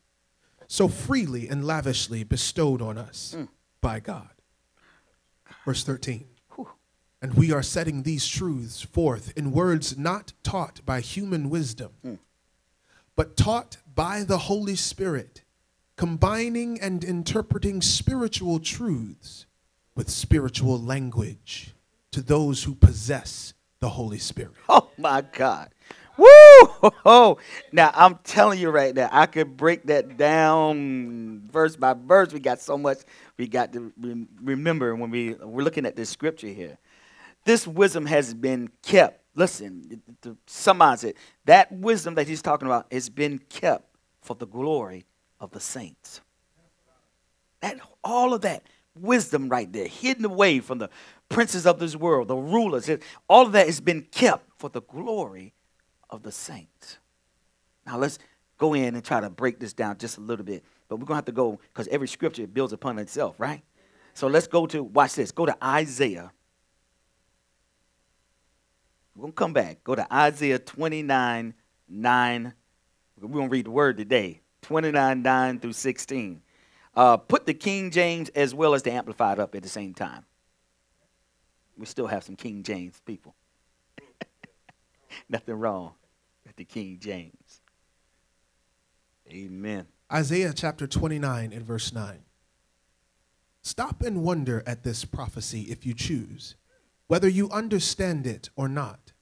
[0.67, 3.49] so freely and lavishly bestowed on us mm.
[3.81, 4.29] by God.
[5.65, 6.27] Verse 13.
[7.23, 12.19] And we are setting these truths forth in words not taught by human wisdom, mm.
[13.17, 15.43] but taught by the Holy Spirit,
[15.97, 19.47] combining and interpreting spiritual truths
[19.95, 21.75] with spiritual language
[22.13, 24.53] to those who possess the Holy Spirit.
[24.69, 25.71] Oh my God.
[26.17, 27.37] Woo!
[27.73, 32.33] Now I'm telling you right now, I could break that down verse by verse.
[32.33, 32.99] We got so much
[33.37, 36.79] we got to rem- remember when we we're looking at this scripture here.
[37.45, 39.21] This wisdom has been kept.
[39.35, 44.47] Listen, to summarize it, that wisdom that he's talking about has been kept for the
[44.47, 45.07] glory
[45.41, 46.21] of the saints.
[47.61, 50.91] That all of that wisdom right there, hidden away from the
[51.29, 52.91] princes of this world, the rulers,
[53.29, 55.55] all of that has been kept for the glory
[56.11, 56.99] of the saints.
[57.87, 58.19] Now let's
[58.59, 60.65] go in and try to break this down just a little bit.
[60.89, 63.63] But we're gonna have to go because every scripture builds upon itself, right?
[64.15, 65.33] So let's go to watch this.
[65.33, 66.31] Go to Isaiah.
[69.15, 69.83] We're gonna come back.
[69.85, 71.55] Go to Isaiah 29,
[71.89, 72.55] 9.
[73.21, 74.43] We're gonna read the word today.
[74.63, 76.43] 29, 9 through 16.
[76.95, 80.25] Uh, put the King James as well as the Amplified up at the same time.
[81.77, 83.35] We still have some King James people.
[85.29, 85.93] Nothing wrong
[86.47, 87.63] with the King James.
[89.31, 89.87] Amen.
[90.13, 92.19] Isaiah chapter 29 and verse 9.
[93.63, 96.57] Stop and wonder at this prophecy if you choose,
[97.07, 99.13] whether you understand it or not.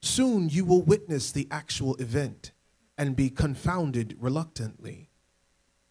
[0.00, 2.52] Soon you will witness the actual event
[2.96, 5.10] and be confounded reluctantly.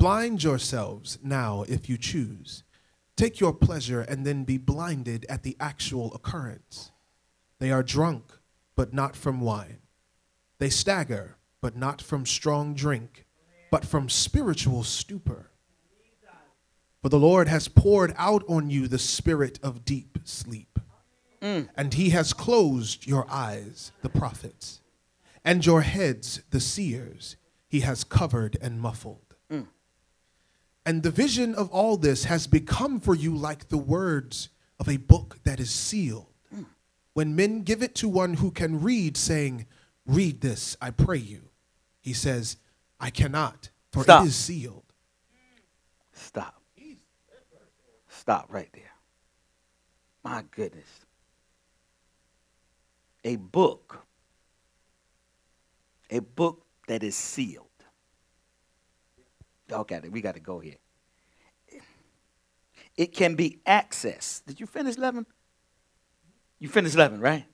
[0.05, 2.63] Blind yourselves now if you choose.
[3.15, 6.91] Take your pleasure and then be blinded at the actual occurrence.
[7.57, 8.31] They are drunk,
[8.75, 9.79] but not from wine.
[10.59, 13.25] They stagger, but not from strong drink,
[13.71, 15.49] but from spiritual stupor.
[17.01, 20.77] For the Lord has poured out on you the spirit of deep sleep,
[21.41, 21.67] mm.
[21.75, 24.81] and he has closed your eyes, the prophets,
[25.43, 27.37] and your heads, the seers,
[27.67, 29.24] he has covered and muffled.
[30.85, 34.97] And the vision of all this has become for you like the words of a
[34.97, 36.27] book that is sealed.
[37.13, 39.65] When men give it to one who can read, saying,
[40.05, 41.49] Read this, I pray you,
[42.01, 42.57] he says,
[42.99, 44.23] I cannot, for Stop.
[44.23, 44.83] it is sealed.
[46.13, 46.61] Stop.
[48.07, 48.91] Stop right there.
[50.23, 50.87] My goodness.
[53.23, 54.05] A book.
[56.11, 57.65] A book that is sealed.
[59.71, 60.77] Okay, we got to go here.
[62.95, 64.45] It can be accessed.
[64.45, 65.25] Did you finish 11?
[66.59, 67.45] You finished 11, right?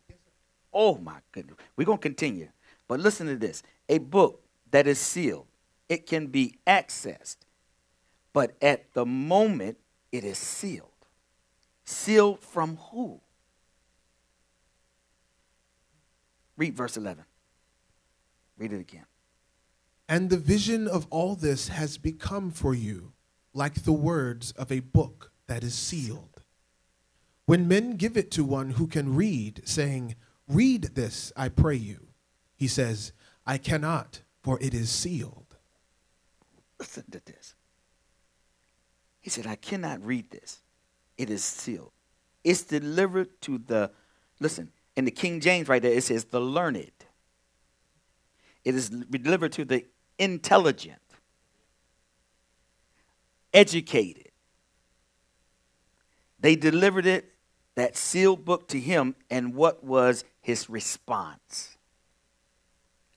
[0.71, 1.58] Oh my goodness.
[1.76, 2.50] We're going to continue.
[2.88, 3.63] But listen to this.
[3.89, 5.47] A book that is sealed.
[5.89, 7.38] It can be accessed
[8.34, 9.78] but at the moment
[10.12, 10.88] it is sealed.
[11.84, 13.19] Sealed from who?
[16.58, 17.26] Read verse 11.
[18.58, 19.06] Read it again.
[20.12, 23.13] And the vision of all this has become for you
[23.54, 26.43] like the words of a book that is sealed.
[27.45, 30.15] When men give it to one who can read, saying,
[30.50, 32.08] Read this, I pray you,
[32.58, 33.13] he says,
[33.47, 35.56] I cannot, for it is sealed.
[36.78, 37.56] Listen to this.
[39.21, 40.59] He said, I cannot read this.
[41.18, 41.93] It is sealed.
[42.43, 43.91] It's delivered to the,
[44.41, 46.91] listen, in the King James right there, it says the learned.
[48.66, 49.86] It is delivered to the
[50.22, 51.01] intelligent,
[53.53, 54.30] educated.
[56.39, 57.34] They delivered it,
[57.76, 61.78] that sealed book to him, and what was his response?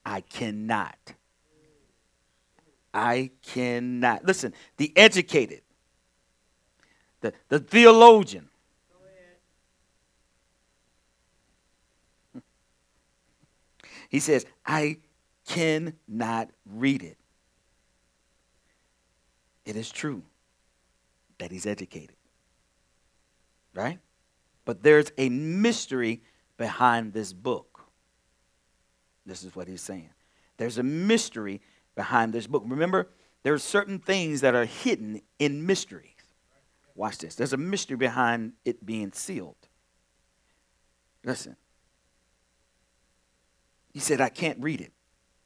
[0.06, 1.14] I cannot.
[2.94, 4.24] I cannot.
[4.24, 5.62] Listen, the educated,
[7.20, 8.48] the, the theologian.
[14.08, 14.98] He says, I
[15.46, 17.18] cannot read it.
[19.64, 20.22] It is true
[21.38, 22.16] that he's educated,
[23.74, 23.98] right?
[24.64, 26.22] But there's a mystery
[26.56, 27.84] behind this book.
[29.26, 30.10] This is what he's saying.
[30.56, 31.60] There's a mystery
[31.94, 32.62] behind this book.
[32.66, 33.08] Remember,
[33.42, 36.10] there are certain things that are hidden in mysteries.
[36.94, 37.34] Watch this.
[37.34, 39.56] There's a mystery behind it being sealed.
[41.24, 41.56] Listen.
[43.92, 44.93] He said, I can't read it.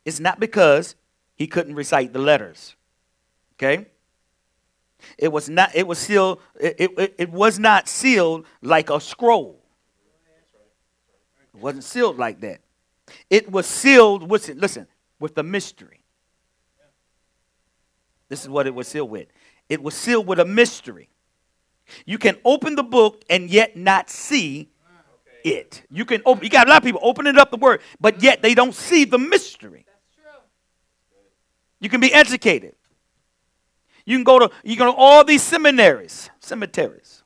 [0.04, 0.94] It's not because
[1.34, 2.74] he couldn't recite the letters.
[3.54, 3.86] Okay?
[5.16, 9.60] It was not, it was sealed, it, it, it was not sealed like a scroll.
[11.54, 12.60] It wasn't sealed like that.
[13.30, 14.86] It was sealed, with, listen,
[15.18, 16.02] with the mystery.
[18.28, 19.28] This is what it was sealed with.
[19.68, 21.08] It was sealed with a mystery.
[22.04, 25.00] You can open the book and yet not see ah,
[25.44, 25.82] it.
[25.90, 28.42] You can open, you got a lot of people opening up the word, but yet
[28.42, 29.86] they don't see the mystery.
[31.80, 32.74] You can be educated.
[34.04, 37.22] You can go to you can go to all these seminaries, cemeteries.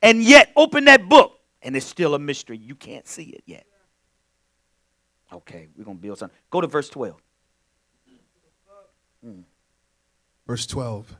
[0.00, 2.56] And yet open that book and it's still a mystery.
[2.56, 3.66] You can't see it yet.
[5.32, 6.36] Okay, we're going to build something.
[6.50, 7.20] Go to verse 12.
[9.26, 9.42] Mm.
[10.46, 11.16] Verse 12.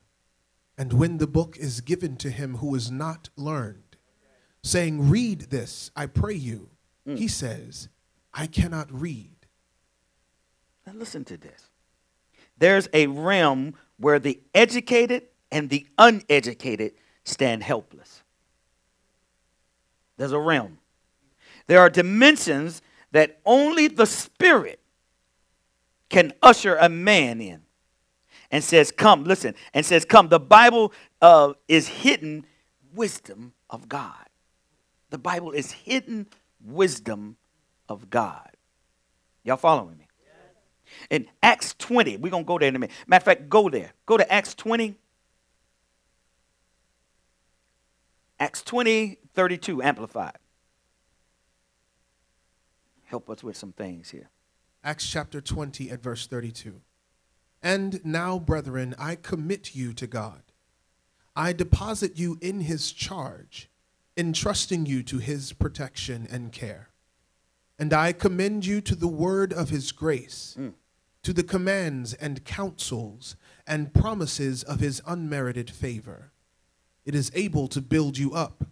[0.77, 3.97] And when the book is given to him who is not learned,
[4.63, 6.71] saying, Read this, I pray you,
[7.07, 7.17] mm.
[7.17, 7.89] he says,
[8.35, 9.42] I cannot read.
[10.87, 11.71] Now listen to this.
[12.59, 16.93] There's a realm where the educated and the uneducated
[17.25, 18.23] stand helpless.
[20.17, 20.79] There's a realm.
[21.67, 24.81] There are dimensions that only the Spirit
[26.09, 27.63] can usher a man in
[28.51, 30.29] and says, Come, listen, and says, Come.
[30.29, 32.47] The Bible uh, is hidden
[32.95, 34.27] wisdom of God.
[35.11, 36.27] The Bible is hidden
[36.65, 37.37] wisdom
[37.89, 38.51] of God.
[39.45, 40.07] Y'all following me?
[41.11, 42.95] In Acts 20, we're going to go there in a minute.
[43.07, 43.93] Matter of fact, go there.
[44.07, 44.97] Go to Acts 20.
[48.41, 50.37] Acts 20, 32, amplified.
[53.05, 54.31] Help us with some things here.
[54.83, 56.81] Acts chapter 20 at verse 32.
[57.63, 60.43] And now, brethren, I commit you to God.
[61.37, 63.71] I deposit you in his charge,
[64.17, 66.89] entrusting you to his protection and care.
[67.79, 70.73] And I commend you to the word of his grace, mm.
[71.23, 76.33] To the commands and counsels and promises of his unmerited favor.
[77.05, 78.65] It is able to build you up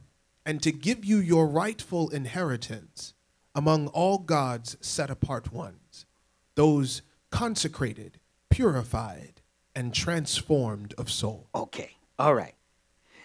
[0.44, 3.14] and to give you your rightful inheritance
[3.54, 6.06] among all God's set apart ones,
[6.54, 9.40] those consecrated purified,
[9.74, 11.48] and transformed of soul.
[11.54, 12.54] Okay, all right.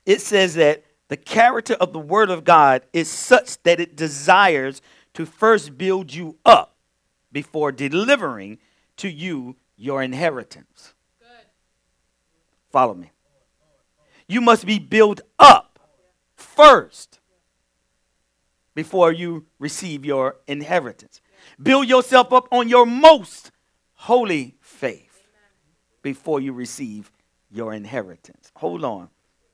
[0.06, 4.82] It says that the character of the Word of God is such that it desires
[5.16, 6.76] to first build you up
[7.32, 8.60] before delivering
[8.98, 10.94] to you your inheritance.
[11.20, 11.48] Good.
[12.72, 13.12] Follow me.
[14.28, 15.80] You must be built up
[16.36, 17.20] first
[18.74, 21.22] before you receive your inheritance.
[21.62, 23.52] Build yourself up on your most
[23.94, 25.24] holy faith
[26.02, 27.12] before you receive
[27.52, 28.52] your inheritance.
[28.58, 29.10] Hold on.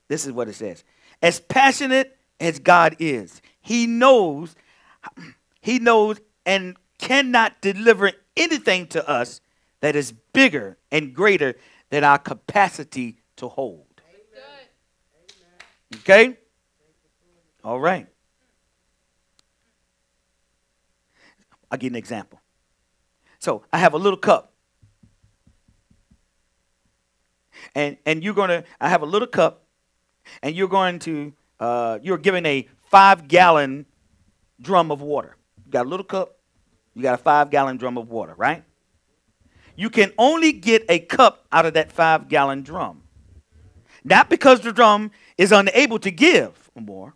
[0.07, 0.83] This is what it says.
[1.21, 4.55] As passionate as God is, he knows
[5.61, 9.41] he knows and cannot deliver anything to us
[9.81, 11.55] that is bigger and greater
[11.89, 13.85] than our capacity to hold.
[15.97, 16.37] Okay?
[17.63, 18.07] All right.
[21.69, 22.39] I'll give you an example.
[23.39, 24.51] So I have a little cup
[27.75, 29.65] and and you're going to I have a little cup,
[30.41, 33.85] and you're going to uh, you're given a five gallon
[34.59, 35.35] drum of water.
[35.65, 36.37] You got a little cup,
[36.93, 38.63] you got a five gallon drum of water, right?
[39.75, 43.03] You can only get a cup out of that five gallon drum.
[44.03, 47.15] Not because the drum is unable to give more,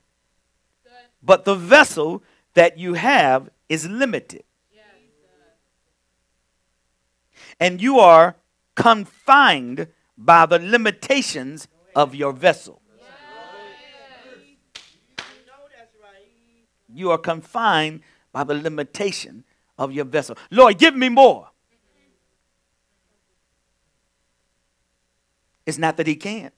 [1.21, 2.23] but the vessel
[2.53, 4.43] that you have is limited.
[7.59, 8.35] And you are
[8.75, 12.81] confined by the limitations of your vessel.
[16.93, 18.01] You are confined
[18.31, 19.43] by the limitation
[19.77, 20.37] of your vessel.
[20.51, 21.49] Lord, give me more.
[25.65, 26.53] It's not that He can't,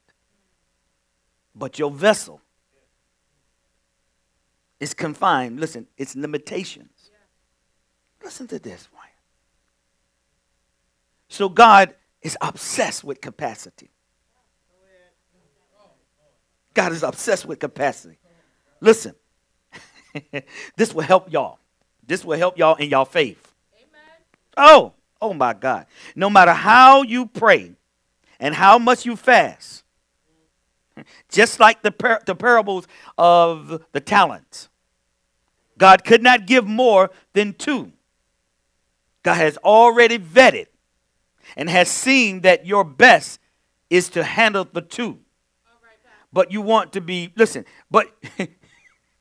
[1.56, 2.42] but your vessel
[4.80, 5.60] is confined.
[5.60, 7.12] Listen, it's limitations.
[8.24, 9.08] Listen to this, Wyatt.
[11.30, 13.90] So God is obsessed with capacity.
[16.74, 18.20] God is obsessed with capacity.
[18.80, 19.16] Listen,
[20.76, 21.60] this will help y'all.
[22.08, 23.54] This will help y'all in y'all faith.
[23.76, 24.02] Amen.
[24.56, 25.86] Oh, oh my God.
[26.16, 27.74] No matter how you pray
[28.40, 29.84] and how much you fast,
[31.30, 32.88] just like the, par- the parables
[33.18, 34.70] of the talents,
[35.78, 37.92] God could not give more than two.
[39.22, 40.68] God has already vetted
[41.56, 43.40] and has seen that your best
[43.90, 45.20] is to handle the two.
[46.34, 48.08] But you want to be, listen, but,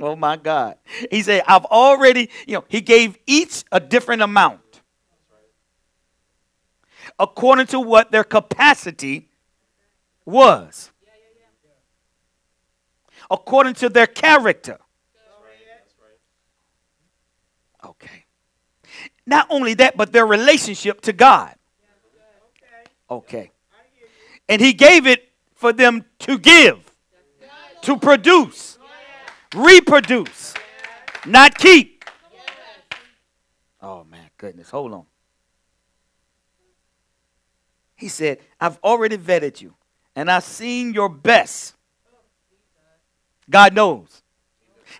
[0.00, 0.76] oh my God.
[1.10, 4.60] He said, I've already, you know, he gave each a different amount
[7.18, 9.28] according to what their capacity
[10.24, 10.90] was,
[13.30, 14.78] according to their character.
[17.84, 18.24] Okay.
[19.26, 21.54] Not only that, but their relationship to God.
[23.08, 23.52] Okay.
[24.48, 26.78] And he gave it for them to give,
[27.82, 28.75] to produce,
[29.54, 30.54] reproduce,
[31.24, 32.04] not keep.
[33.80, 34.70] Oh, man, goodness.
[34.70, 35.06] Hold on.
[37.94, 39.74] He said, I've already vetted you
[40.14, 41.74] and I've seen your best.
[43.48, 44.22] God knows.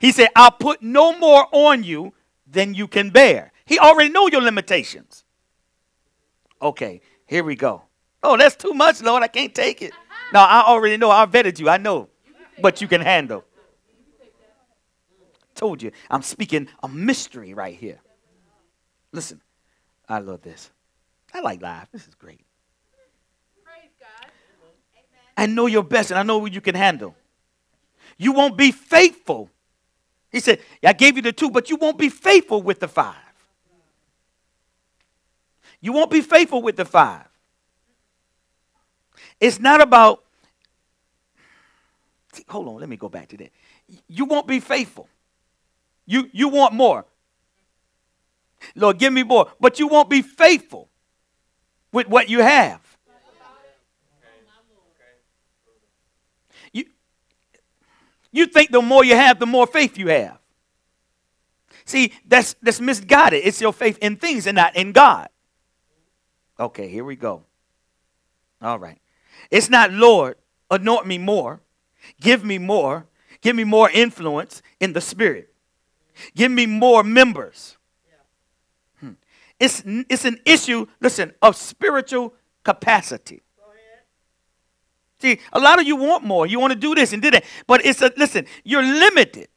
[0.00, 2.12] He said, I'll put no more on you
[2.46, 3.52] than you can bear.
[3.64, 5.24] He already know your limitations.
[6.62, 7.82] Okay, here we go.
[8.22, 9.22] Oh, that's too much, Lord.
[9.22, 9.92] I can't take it.
[9.92, 10.30] Uh-huh.
[10.32, 11.10] No, I already know.
[11.10, 11.68] I vetted you.
[11.68, 12.08] I know
[12.60, 13.44] what you can handle.
[15.56, 15.90] Told you.
[16.10, 17.98] I'm speaking a mystery right here.
[19.10, 19.40] Listen,
[20.08, 20.70] I love this.
[21.32, 21.88] I like live.
[21.90, 22.44] This is great.
[23.64, 24.30] Praise God.
[24.94, 25.32] Amen.
[25.36, 27.16] I know your best and I know what you can handle.
[28.18, 29.50] You won't be faithful.
[30.30, 33.16] He said, I gave you the two, but you won't be faithful with the five.
[35.80, 37.26] You won't be faithful with the five.
[39.40, 40.22] It's not about,
[42.48, 43.50] hold on, let me go back to that.
[44.08, 45.08] You won't be faithful.
[46.06, 47.04] You, you want more.
[48.74, 49.50] Lord, give me more.
[49.60, 50.88] But you won't be faithful
[51.92, 52.80] with what you have.
[56.72, 56.84] You
[58.32, 60.38] you think the more you have, the more faith you have.
[61.84, 63.42] See, that's that's misguided.
[63.44, 65.28] It's your faith in things and not in God.
[66.58, 67.44] Okay, here we go.
[68.62, 68.98] All right.
[69.50, 70.36] It's not, Lord,
[70.70, 71.60] anoint me more,
[72.20, 73.06] give me more,
[73.40, 75.52] give me more influence in the spirit,
[76.34, 77.76] give me more members.
[79.00, 79.12] Hmm.
[79.58, 83.42] It's, it's an issue, listen, of spiritual capacity.
[85.18, 86.46] See, a lot of you want more.
[86.46, 87.44] You want to do this and do that.
[87.66, 89.48] But it's a, listen, you're limited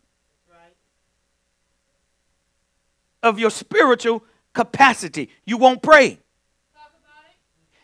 [3.21, 5.29] of your spiritual capacity.
[5.45, 6.19] You won't pray.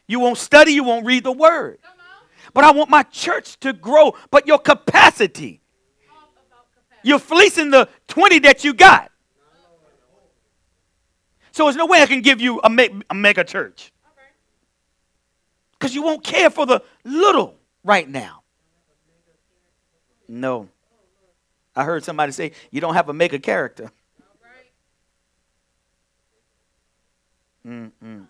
[0.07, 0.71] You won't study.
[0.71, 1.79] You won't read the word.
[2.53, 4.15] But I want my church to grow.
[4.31, 5.61] But your capacity,
[7.05, 9.11] you're fleecing the 20 that you got.
[11.51, 13.93] So there's no way I can give you a, a mega church.
[15.73, 18.41] Because you won't care for the little right now?
[20.27, 20.67] No.
[21.75, 23.91] I heard somebody say, you don't have a mega character.
[27.65, 28.27] Mm-mm.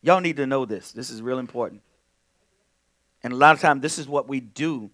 [0.00, 0.92] Y'all need to know this.
[0.92, 1.82] This is real important.
[3.24, 4.90] And a lot of times, this is what we do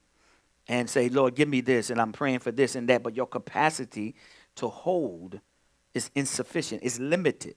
[0.68, 3.26] and say, Lord, give me this, and I'm praying for this and that, but your
[3.26, 4.14] capacity
[4.56, 5.40] to hold
[5.94, 7.56] is insufficient, it's limited.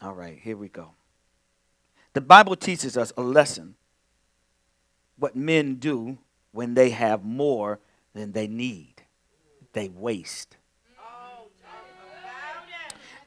[0.00, 0.90] All right, here we go.
[2.12, 3.76] The Bible teaches us a lesson
[5.16, 6.18] what men do
[6.50, 7.78] when they have more
[8.12, 8.94] than they need.
[9.72, 10.56] They waste.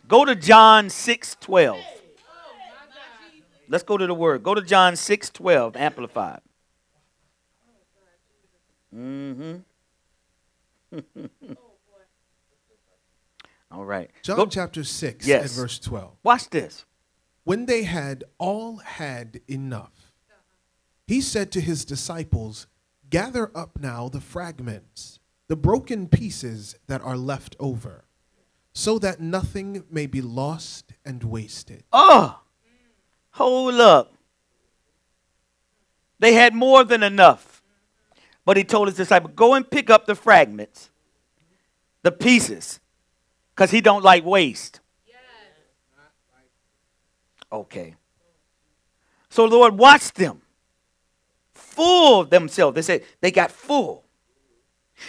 [0.08, 1.80] Go to John 6 12.
[3.68, 4.44] Let's go to the word.
[4.44, 6.42] Go to John 6 12, amplified.
[8.96, 9.64] Mm
[10.94, 11.00] hmm.
[13.72, 14.10] All right.
[14.22, 14.46] John go.
[14.46, 15.56] chapter 6 yes.
[15.56, 16.16] verse 12.
[16.24, 16.86] Watch this.
[17.44, 20.14] When they had all had enough,
[21.08, 22.68] he said to his disciples,
[23.10, 28.06] Gather up now the fragments, the broken pieces that are left over,
[28.74, 31.84] so that nothing may be lost and wasted.
[31.92, 32.40] Oh,
[33.32, 34.14] hold up.
[36.20, 37.55] They had more than enough.
[38.46, 40.92] But he told his disciple, Go and pick up the fragments,
[42.04, 42.80] the pieces,
[43.54, 44.80] because he don't like waste.
[47.52, 47.96] Okay.
[49.30, 50.42] So, Lord, watch them.
[51.54, 52.76] Full themselves.
[52.76, 54.04] They said they got full.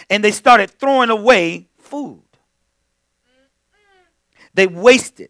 [0.09, 2.21] And they started throwing away food.
[4.53, 5.29] They wasted.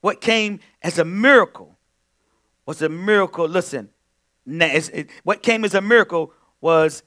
[0.00, 1.76] What came as a miracle
[2.64, 3.46] was a miracle.
[3.46, 3.90] Listen,
[5.24, 7.02] what came as a miracle was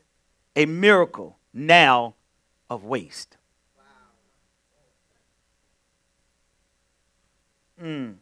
[0.55, 2.15] a miracle now
[2.69, 3.37] of waste.
[7.81, 8.15] Mm.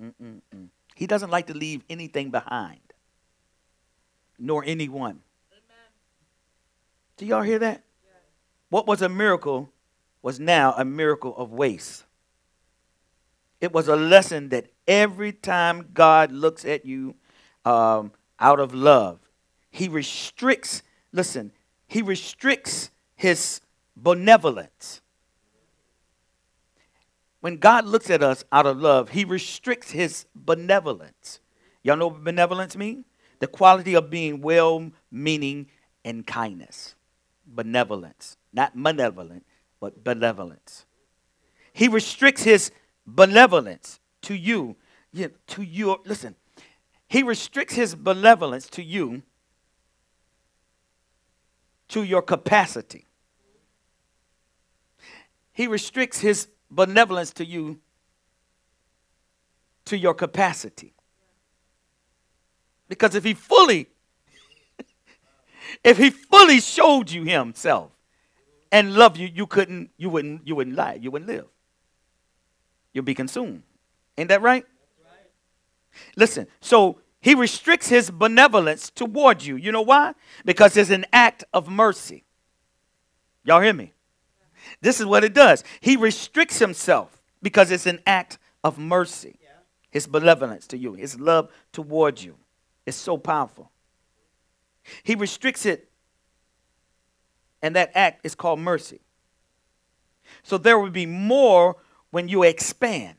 [0.00, 0.68] Mm-mm-mm.
[0.94, 2.80] He doesn't like to leave anything behind,
[4.38, 5.20] nor anyone.
[5.50, 5.88] Amen.
[7.16, 7.82] Do y'all hear that?
[8.70, 9.70] what was a miracle
[10.22, 12.04] was now a miracle of waste.
[13.60, 17.14] It was a lesson that every time God looks at you
[17.64, 19.20] um, out of love,
[19.70, 20.82] He restricts,
[21.12, 21.52] listen,
[21.86, 23.60] He restricts His
[23.96, 25.00] benevolence.
[27.40, 31.40] When God looks at us out of love, He restricts His benevolence.
[31.82, 33.04] Y'all know what benevolence means?
[33.38, 35.68] The quality of being well meaning
[36.04, 36.94] and kindness.
[37.46, 38.36] Benevolence.
[38.52, 39.46] Not malevolent,
[39.80, 40.86] but benevolence.
[41.72, 42.72] He restricts his
[43.06, 44.76] benevolence to you.
[45.12, 45.96] Yeah, to you.
[46.04, 46.34] Listen,
[47.08, 49.22] he restricts his benevolence to you
[51.88, 53.06] to your capacity.
[55.52, 57.80] He restricts his benevolence to you
[59.86, 60.94] to your capacity.
[62.88, 63.88] Because if he fully
[65.84, 67.90] if he fully showed you himself
[68.70, 71.46] and loved you, you couldn't, you wouldn't, you wouldn't lie, you wouldn't live.
[72.92, 73.62] You'll be consumed.
[74.16, 74.64] Ain't that right?
[75.04, 75.12] right?
[76.16, 79.56] Listen, so he restricts his benevolence toward you.
[79.56, 80.14] You know why?
[80.44, 82.24] Because it's an act of mercy.
[83.44, 83.92] Y'all hear me?
[84.80, 85.64] This is what it does.
[85.80, 89.38] He restricts himself because it's an act of mercy.
[89.90, 92.36] His benevolence to you, his love toward you.
[92.86, 93.70] It's so powerful.
[95.02, 95.90] He restricts it,
[97.62, 99.00] and that act is called mercy.
[100.42, 101.76] So there will be more
[102.10, 103.16] when you expand.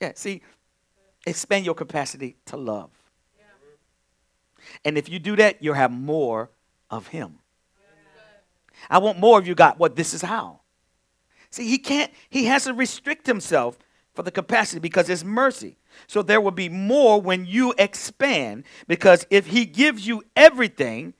[0.00, 0.42] Yeah, see,
[1.26, 2.90] expand your capacity to love.
[4.84, 6.50] And if you do that, you'll have more
[6.90, 7.38] of Him.
[8.90, 9.78] I want more of you, God.
[9.78, 9.96] What?
[9.96, 10.60] this is how.
[11.50, 13.78] See, he can't, he has to restrict himself
[14.12, 15.76] for the capacity because it's mercy.
[16.08, 21.14] So there will be more when you expand because if he gives you everything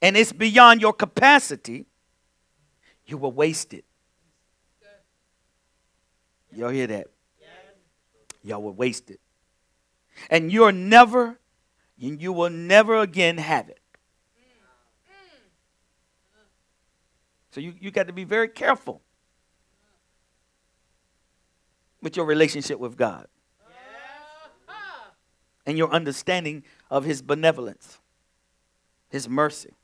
[0.00, 1.86] and it's beyond your capacity,
[3.06, 3.84] you will waste it.
[6.54, 7.08] Y'all hear that?
[8.48, 9.20] Y'all will waste it.
[10.30, 11.38] And you're never,
[12.00, 13.78] and you will never again have it.
[17.50, 19.02] So you, you got to be very careful
[22.00, 23.26] with your relationship with God
[25.66, 27.98] and your understanding of His benevolence,
[29.10, 29.74] His mercy.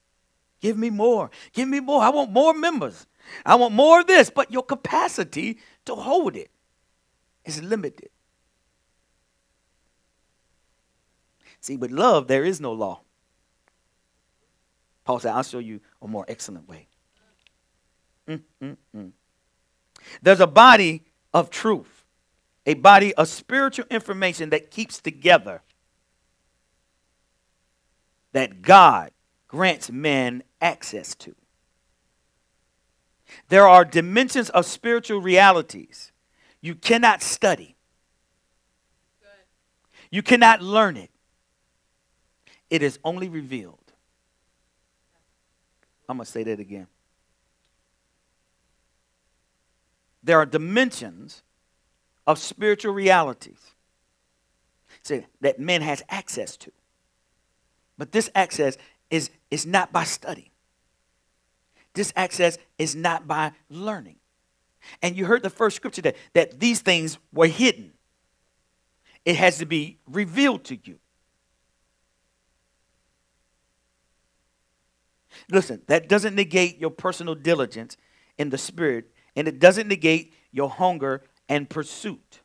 [0.60, 1.30] Give me more.
[1.52, 2.02] Give me more.
[2.02, 3.06] I want more members.
[3.44, 6.50] I want more of this, but your capacity to hold it
[7.44, 8.08] is limited.
[11.64, 13.00] See, with love, there is no law.
[15.02, 16.88] Paul said, I'll show you a more excellent way.
[18.28, 19.12] Mm, mm, mm.
[20.20, 22.04] There's a body of truth,
[22.66, 25.62] a body of spiritual information that keeps together
[28.32, 29.12] that God
[29.48, 31.34] grants men access to.
[33.48, 36.12] There are dimensions of spiritual realities
[36.60, 37.74] you cannot study.
[40.10, 41.10] You cannot learn it.
[42.74, 43.92] It is only revealed.
[46.08, 46.88] I'm going to say that again.
[50.24, 51.44] There are dimensions
[52.26, 53.60] of spiritual realities
[55.40, 56.72] that man has access to.
[57.96, 58.76] But this access
[59.08, 60.50] is, is not by study.
[61.92, 64.16] This access is not by learning.
[65.00, 67.92] And you heard the first scripture that, that these things were hidden.
[69.24, 70.98] It has to be revealed to you.
[75.50, 77.96] Listen, that doesn't negate your personal diligence
[78.38, 82.40] in the spirit, and it doesn't negate your hunger and pursuit.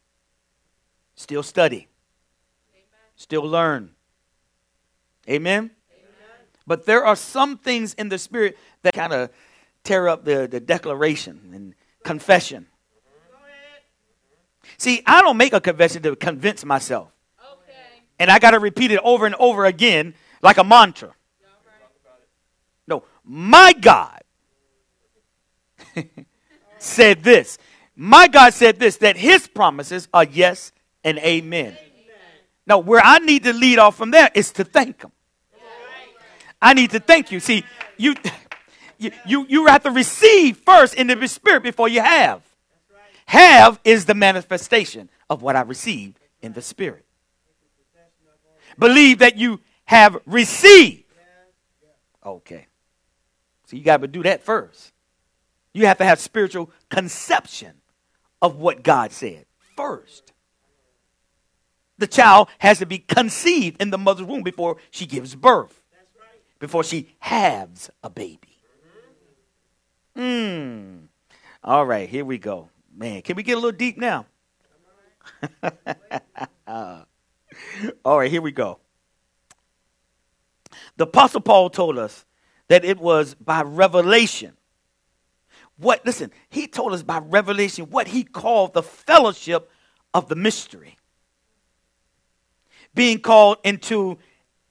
[1.16, 1.88] Still study,
[2.74, 2.86] Amen.
[3.16, 3.92] still learn,
[5.28, 5.58] Amen?
[5.58, 5.72] Amen?
[6.66, 9.30] But there are some things in the spirit that kind of
[9.84, 12.68] tear up the, the declaration and confession.
[14.78, 17.12] See, I don't make a confession to convince myself.
[17.40, 18.04] Okay.
[18.18, 21.14] And I got to repeat it over and over again like a mantra.
[23.32, 24.22] My God
[26.80, 27.60] said this.
[27.96, 30.72] My God said this that his promises are yes
[31.04, 31.68] and amen.
[31.68, 31.78] amen.
[32.66, 35.12] Now, where I need to lead off from there is to thank him.
[36.60, 37.40] I need to thank you.
[37.40, 37.64] See,
[37.98, 38.16] you,
[38.98, 42.42] you, you, you have to receive first in the spirit before you have.
[43.28, 47.06] Have is the manifestation of what I received in the spirit.
[48.80, 51.04] Believe that you have received.
[52.26, 52.66] Okay.
[53.70, 54.94] So you got to do that first.
[55.74, 57.74] You have to have spiritual conception
[58.42, 59.46] of what God said
[59.78, 60.34] first.
[62.00, 65.80] The child has to be conceived in the mother's womb before she gives birth
[66.58, 68.58] before she has a baby.
[70.16, 71.06] Hmm.
[71.64, 72.70] All right, here we go.
[72.96, 74.26] Man, can we get a little deep now?
[76.68, 77.06] All
[78.18, 78.80] right, here we go.
[80.98, 82.26] The Apostle Paul told us
[82.70, 84.54] that it was by revelation.
[85.78, 89.70] What, listen, he told us by revelation what he called the fellowship
[90.14, 90.96] of the mystery.
[92.96, 94.18] Being called into,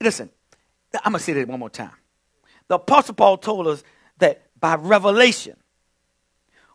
[0.00, 0.30] listen,
[1.04, 1.92] I'm going to say that one more time.
[2.68, 3.82] The Apostle Paul told us
[4.18, 5.56] that by revelation,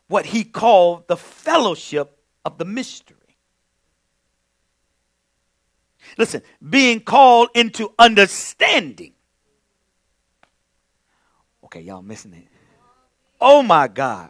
[0.07, 3.17] what he called the fellowship of the mystery.
[6.17, 9.13] Listen, being called into understanding.
[11.73, 12.47] Okay, y'all missing it.
[13.41, 14.29] Oh my God.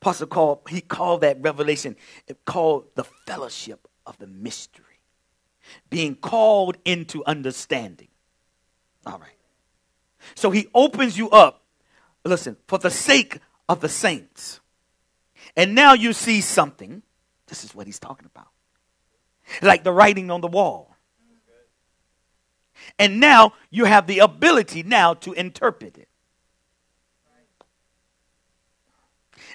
[0.00, 1.96] Apostle called, he called that revelation,
[2.28, 4.84] it called the fellowship of the mystery.
[5.90, 8.06] Being called into understanding.
[9.04, 9.34] All right.
[10.36, 11.64] So he opens you up,
[12.24, 13.38] listen, for the sake
[13.68, 14.60] of the saints.
[15.56, 17.02] And now you see something.
[17.48, 18.50] This is what he's talking about.
[19.62, 20.87] Like the writing on the wall.
[22.98, 26.08] And now you have the ability now to interpret it.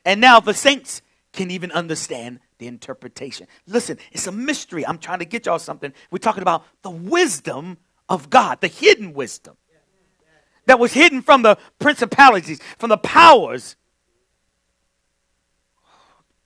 [0.06, 1.02] And now the saints
[1.32, 3.48] can even understand the interpretation.
[3.68, 4.86] Listen, it's a mystery.
[4.86, 5.94] I'm trying to get y'all something.
[6.12, 7.78] We're talking about the wisdom
[8.10, 9.58] of God, the hidden wisdom
[10.66, 13.76] that was hidden from the principalities, from the powers.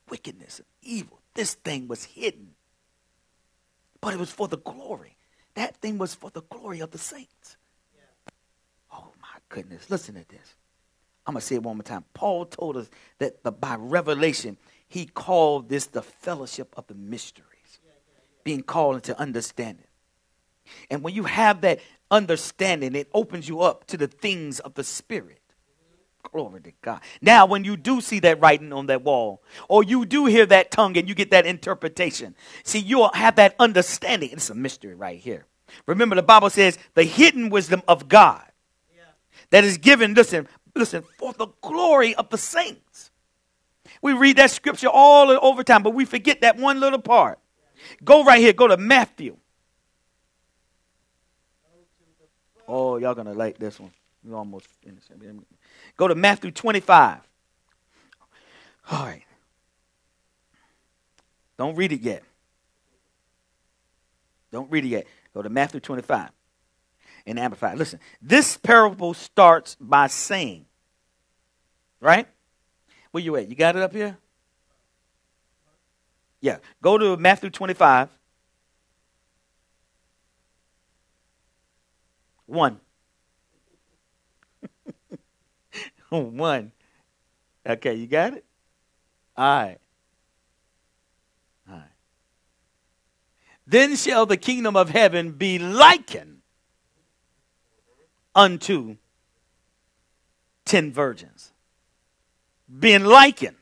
[0.09, 1.21] Wickedness and evil.
[1.33, 2.55] This thing was hidden.
[4.01, 5.16] But it was for the glory.
[5.57, 7.57] That thing was for the glory of the saints.
[8.93, 9.89] Oh my goodness.
[9.89, 10.53] Listen to this.
[11.25, 12.05] I'm going to say it one more time.
[12.13, 17.79] Paul told us that the, by revelation, he called this the fellowship of the mysteries,
[18.43, 19.87] being called into understanding.
[20.91, 21.79] And when you have that
[22.11, 25.41] understanding, it opens you up to the things of the Spirit.
[26.31, 27.01] Glory to God.
[27.21, 30.71] Now, when you do see that writing on that wall, or you do hear that
[30.71, 34.31] tongue and you get that interpretation, see, you'll have that understanding.
[34.31, 35.45] It's a mystery right here.
[35.85, 38.43] Remember, the Bible says the hidden wisdom of God
[39.49, 43.11] that is given, listen, listen, for the glory of the saints.
[44.01, 47.39] We read that scripture all over time, but we forget that one little part.
[48.03, 49.37] Go right here, go to Matthew
[52.67, 53.91] Oh, y'all gonna like this one.
[54.23, 55.09] We almost finished.
[55.97, 57.19] Go to Matthew 25.
[58.91, 59.23] All right.
[61.57, 62.23] Don't read it yet.
[64.51, 65.07] Don't read it yet.
[65.33, 66.29] Go to Matthew 25
[67.25, 67.73] and Amplify.
[67.73, 70.65] Listen, this parable starts by saying,
[71.99, 72.27] right?
[73.11, 73.49] Where you at?
[73.49, 74.17] You got it up here?
[76.39, 76.57] Yeah.
[76.81, 78.09] Go to Matthew 25
[82.47, 82.79] One.
[86.09, 86.71] One.
[87.67, 88.45] Okay, you got it?
[89.35, 89.77] All right.
[91.69, 91.83] All right.
[93.65, 96.41] Then shall the kingdom of heaven be likened
[98.33, 98.97] unto
[100.65, 101.51] ten virgins.
[102.79, 103.57] Being likened.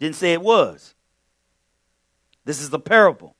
[0.00, 0.94] Didn't say it was.
[2.44, 3.34] This is the parable.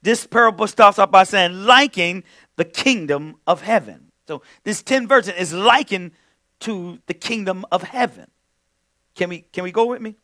[0.00, 2.22] This parable starts off by saying, liking
[2.56, 4.12] the kingdom of heaven.
[4.26, 6.12] So this 10 virgin is likened
[6.60, 8.30] to the kingdom of heaven.
[9.14, 10.16] Can we can we go with me?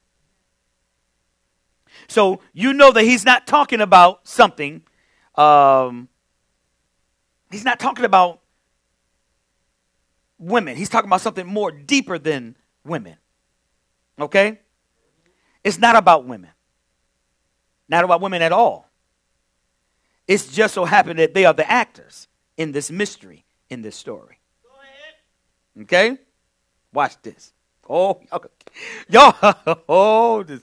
[2.09, 4.83] So you know that he's not talking about something.
[5.37, 6.09] Um,
[7.51, 8.41] he's not talking about
[10.39, 10.77] women.
[10.77, 13.17] He's talking about something more deeper than women.
[14.21, 14.61] Okay?
[15.63, 16.51] It's not about women.
[17.89, 18.91] Not about women at all.
[20.27, 24.39] It's just so happened that they are the actors in this mystery, in this story.
[25.83, 26.19] Okay?
[26.93, 27.53] Watch this.
[27.89, 28.21] Oh,
[29.09, 29.35] y'all,
[29.89, 30.63] oh, this,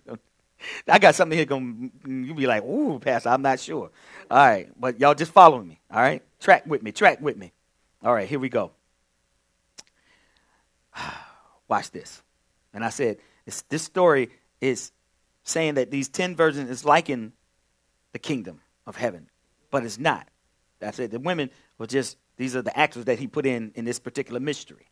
[0.88, 3.91] I got something here going you'll be like, ooh, Pastor, I'm not sure.
[4.30, 5.80] All right, but y'all just follow me.
[5.91, 6.24] All right?
[6.39, 7.51] Track with me, track with me.
[8.03, 8.72] All right, here we go.
[11.68, 12.24] Watch this.
[12.74, 13.18] And I said,
[13.70, 14.30] this story
[14.62, 14.91] is
[15.43, 17.34] saying that these 10 virgins is like in
[18.14, 19.28] the kingdom of heaven
[19.72, 20.28] but it's not.
[20.80, 21.12] That's it.
[21.12, 24.39] The women were just, these are the actors that he put in in this particular
[24.39, 24.90] mystery.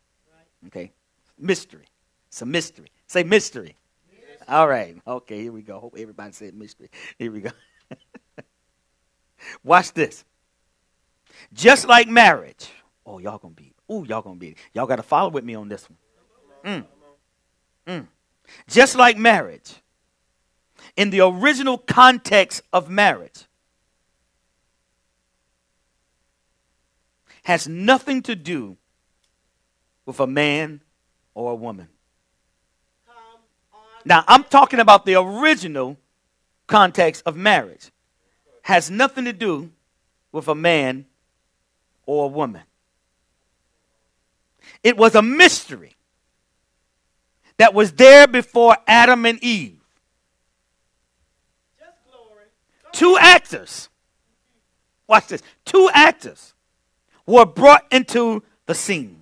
[0.66, 0.92] Okay?
[1.38, 1.86] Mystery.
[2.28, 2.88] It's a mystery.
[3.06, 3.76] Say mystery.
[4.10, 4.36] mystery.
[4.48, 4.96] All right.
[5.06, 5.80] Okay, here we go.
[5.80, 6.90] Hope everybody said mystery.
[7.18, 7.50] Here we go.
[9.64, 10.24] Watch this.
[11.52, 12.70] Just like marriage.
[13.04, 13.72] Oh, y'all gonna be.
[13.88, 14.56] Oh, y'all gonna be.
[14.74, 16.84] Y'all gotta follow with me on this one.
[16.84, 16.86] Mm.
[17.86, 18.06] Mm.
[18.68, 19.74] Just like marriage.
[20.96, 23.44] In the original context of marriage,
[27.44, 28.76] has nothing to do
[30.10, 30.80] with a man
[31.34, 31.86] or a woman.
[34.04, 35.98] Now, I'm talking about the original
[36.66, 37.92] context of marriage.
[38.62, 39.70] Has nothing to do
[40.32, 41.06] with a man
[42.06, 42.62] or a woman.
[44.82, 45.94] It was a mystery
[47.58, 49.78] that was there before Adam and Eve.
[52.90, 53.88] Two actors,
[55.06, 56.52] watch this, two actors
[57.26, 59.19] were brought into the scene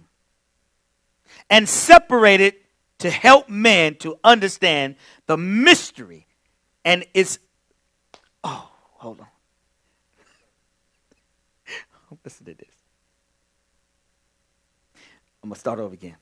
[1.50, 2.54] and separated
[2.98, 4.96] to help man to understand
[5.26, 6.26] the mystery
[6.84, 7.38] and its.
[8.42, 9.26] Oh, hold on.
[12.24, 12.74] Listen to this.
[15.42, 16.16] I'm going to start over again.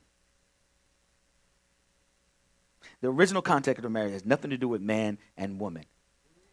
[3.00, 5.84] The original context of the marriage has nothing to do with man and woman.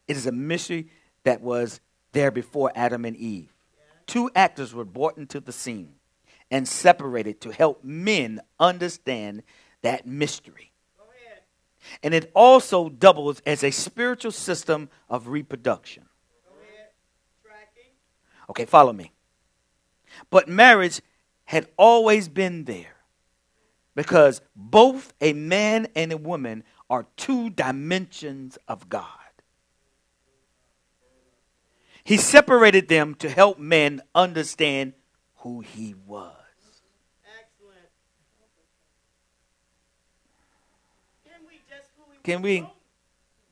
[0.08, 0.90] It is a mystery
[1.24, 1.80] that was
[2.12, 3.54] there before Adam and Eve.
[4.06, 5.96] Two actors were brought into the scene
[6.54, 9.42] and separated to help men understand
[9.82, 10.72] that mystery.
[12.04, 16.06] And it also doubles as a spiritual system of reproduction.
[18.52, 19.14] Okay, follow me.
[20.30, 21.02] But marriage
[21.46, 22.98] had always been there
[23.96, 29.08] because both a man and a woman are two dimensions of God.
[32.04, 34.94] He separated them to help men understand
[35.38, 36.43] who he was.
[42.24, 42.66] Can we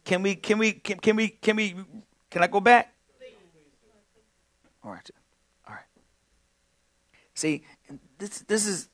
[0.06, 1.76] can we can we can, can we can we
[2.30, 2.94] can I go back?
[4.84, 5.10] All right.
[5.68, 5.84] All right.
[7.34, 7.64] See,
[8.18, 8.90] this this is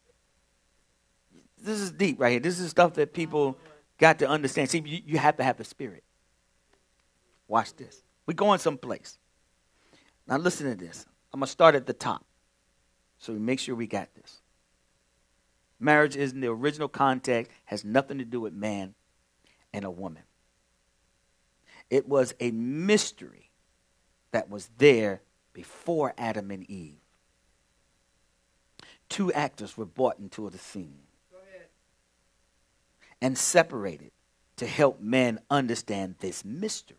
[1.61, 2.39] this is deep right here.
[2.39, 3.57] This is stuff that people
[3.97, 4.69] got to understand.
[4.69, 6.03] See, you, you have to have the spirit.
[7.47, 8.03] Watch this.
[8.25, 9.17] We're going someplace.
[10.28, 11.05] Now listen to this.
[11.32, 12.25] I'm gonna start at the top.
[13.19, 14.41] So we make sure we got this.
[15.80, 18.95] Marriage is in the original context, has nothing to do with man
[19.78, 20.23] and a woman.
[21.91, 23.51] It was a mystery
[24.32, 25.21] that was there
[25.53, 26.97] before Adam and Eve.
[29.07, 31.03] Two actors were brought into the scene
[33.21, 34.11] and separated
[34.57, 36.97] to help men understand this mystery.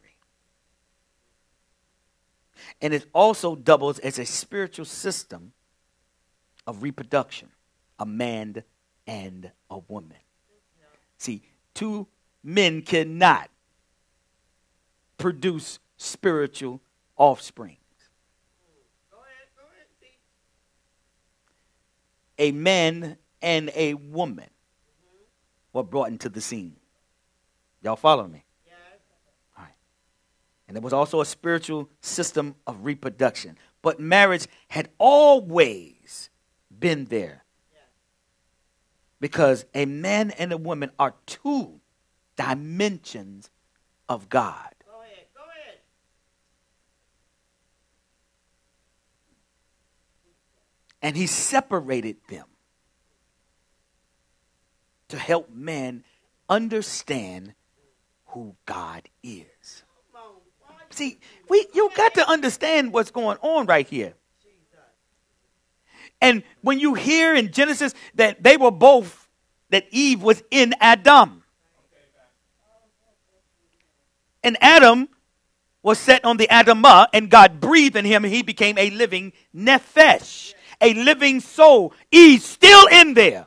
[2.80, 5.52] And it also doubles as a spiritual system
[6.64, 7.48] of reproduction,
[7.98, 8.62] a man
[9.06, 10.18] and a woman.
[11.18, 11.42] See,
[11.74, 12.06] two
[12.48, 13.50] men cannot
[15.18, 16.80] produce spiritual
[17.14, 17.76] offspring.
[22.38, 24.48] A man and a woman
[25.74, 26.76] were brought into the scene.
[27.82, 28.44] Y'all follow me?
[29.56, 29.74] All right.
[30.68, 33.58] And there was also a spiritual system of reproduction.
[33.82, 36.30] But marriage had always
[36.70, 37.44] been there.
[39.20, 41.80] Because a man and a woman are two
[42.38, 43.50] dimensions
[44.08, 44.72] of God.
[44.86, 45.78] Go ahead, go ahead.
[51.02, 52.46] And he separated them
[55.08, 56.04] to help man
[56.48, 57.54] understand
[58.28, 59.82] who God is.
[60.12, 60.32] Come on.
[60.60, 61.18] Why you See,
[61.48, 64.14] we you got to understand what's going on right here.
[66.20, 69.28] And when you hear in Genesis that they were both,
[69.70, 71.44] that Eve was in Adam.
[74.42, 75.08] And Adam
[75.82, 79.32] was set on the Adamah, and God breathed in him, and he became a living
[79.54, 81.92] nephesh, a living soul.
[82.10, 83.46] He's still in there.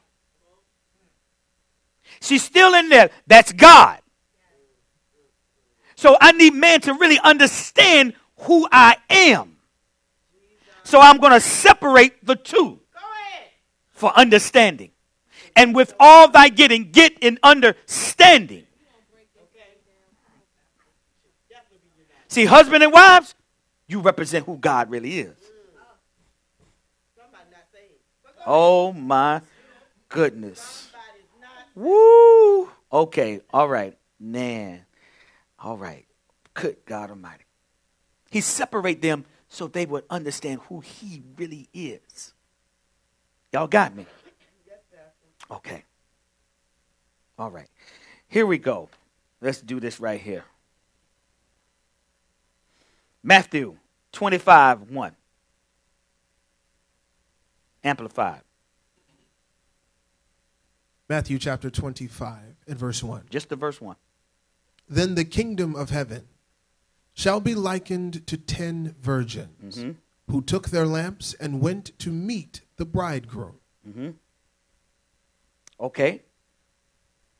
[2.22, 3.10] She's still in there.
[3.28, 4.00] That's God.
[5.96, 9.58] So I need man to really understand who I am.
[10.84, 12.80] So I'm going to separate the two
[13.92, 14.92] for understanding.
[15.56, 18.66] And with all thy getting, get in understanding.
[22.32, 23.36] See, husband and wives,
[23.88, 25.36] you represent who God really is.
[28.48, 29.42] Oh my
[30.08, 30.90] goodness.
[31.76, 32.70] Woo!
[32.94, 33.98] Okay, all right.
[34.18, 34.86] Man.
[35.60, 36.06] All right.
[36.54, 37.44] Good God Almighty.
[38.30, 42.34] He separate them so they would understand who he really is.
[43.52, 44.06] Y'all got me?
[45.52, 45.84] Okay.
[47.38, 47.68] All right.
[48.30, 48.88] Here we go.
[49.42, 50.46] Let's do this right here.
[53.24, 53.78] Matthew
[54.12, 55.16] 25 1.
[57.84, 58.42] Amplified.
[61.10, 63.26] Matthew chapter 25 and verse 1.
[63.30, 63.96] Just the verse 1.
[64.88, 66.28] Then the kingdom of heaven
[67.14, 69.92] shall be likened to ten virgins, mm-hmm.
[70.32, 73.56] who took their lamps and went to meet the bridegroom.
[73.88, 74.10] Mm-hmm.
[75.80, 76.22] Okay.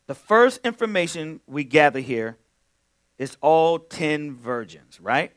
[0.08, 2.38] The first information we gather here
[3.18, 5.32] is all 10 virgins, right?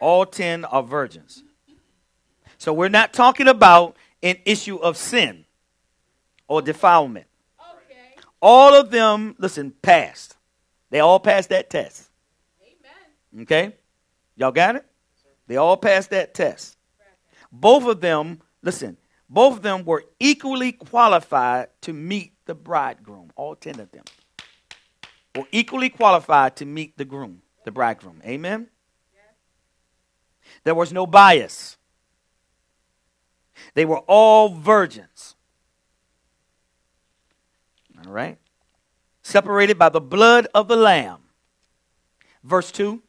[0.00, 1.42] All 10 are virgins.
[2.58, 5.44] So we're not talking about an issue of sin
[6.48, 7.26] or defilement.
[7.60, 8.22] Okay.
[8.40, 10.36] All of them, listen, passed.
[10.90, 12.08] They all passed that test.
[12.62, 13.42] Amen.
[13.42, 13.74] Okay?
[14.36, 14.86] Y'all got it?
[15.46, 16.76] They all passed that test.
[17.52, 18.96] Both of them, listen,
[19.28, 23.30] both of them were equally qualified to meet the bridegroom.
[23.36, 24.04] All 10 of them
[25.34, 28.20] were equally qualified to meet the groom, the bridegroom.
[28.24, 28.68] Amen?
[30.66, 31.76] There was no bias.
[33.74, 35.36] They were all virgins.
[38.04, 38.36] All right?
[39.22, 41.20] Separated by the blood of the Lamb.
[42.42, 43.00] Verse 2.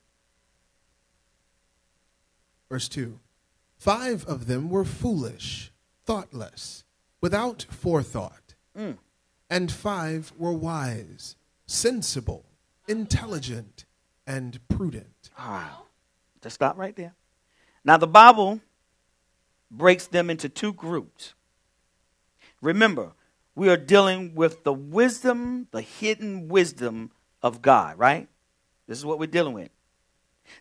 [2.69, 3.19] Verse 2
[3.79, 5.71] Five of them were foolish,
[6.05, 6.83] thoughtless,
[7.21, 8.99] without forethought, Mm.
[9.49, 11.35] and five were wise,
[11.65, 12.45] sensible,
[12.87, 13.85] intelligent,
[14.27, 15.31] and prudent.
[15.39, 15.71] Right.
[16.43, 17.15] Just stop right there.
[17.87, 18.59] Now, the Bible
[19.71, 21.33] breaks them into two groups.
[22.61, 23.13] Remember,
[23.55, 27.11] we are dealing with the wisdom, the hidden wisdom
[27.41, 28.27] of God, right?
[28.89, 29.69] This is what we're dealing with.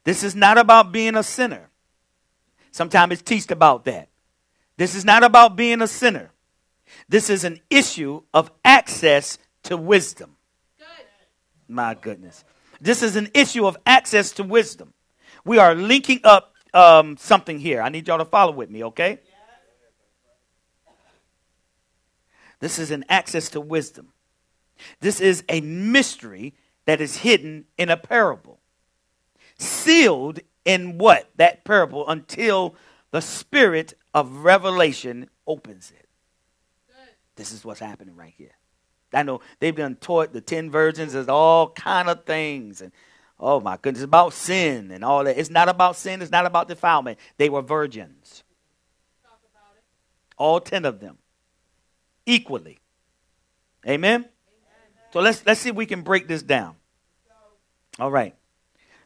[0.05, 1.69] This is not about being a sinner.
[2.71, 4.09] Sometimes it's teached about that.
[4.77, 6.31] This is not about being a sinner.
[7.09, 10.37] This is an issue of access to wisdom.
[10.79, 10.87] Good.
[11.67, 12.45] My goodness.
[12.81, 14.93] This is an issue of access to wisdom.
[15.45, 17.81] We are linking up um, something here.
[17.81, 19.19] I need y'all to follow with me, okay?
[22.61, 24.13] This is an access to wisdom.
[25.01, 26.55] This is a mystery
[26.85, 28.61] that is hidden in a parable.
[29.59, 31.31] Sealed in what?
[31.37, 32.75] That parable until
[33.11, 36.09] the spirit of revelation opens it.
[36.89, 37.15] Good.
[37.37, 38.53] This is what's happening right here.
[39.15, 42.93] I know they've done taught the ten virgins as all kind of things, and
[43.39, 45.39] oh my goodness, it's about sin and all that.
[45.39, 46.23] It's not about sin.
[46.23, 47.19] It's not about defilement.
[47.37, 48.45] They were virgins,
[50.37, 51.19] all ten of them,
[52.25, 52.79] equally.
[53.87, 54.27] Amen.
[55.13, 56.77] So let's let's see if we can break this down.
[57.99, 58.35] All right,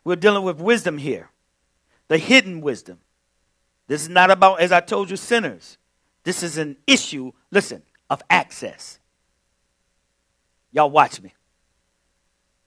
[0.04, 1.30] we're dealing with wisdom here,
[2.08, 2.98] the hidden wisdom.
[3.86, 5.76] This is not about, as I told you, sinners.
[6.22, 7.32] This is an issue.
[7.50, 9.00] Listen, of access.
[10.72, 11.32] Y'all watch me.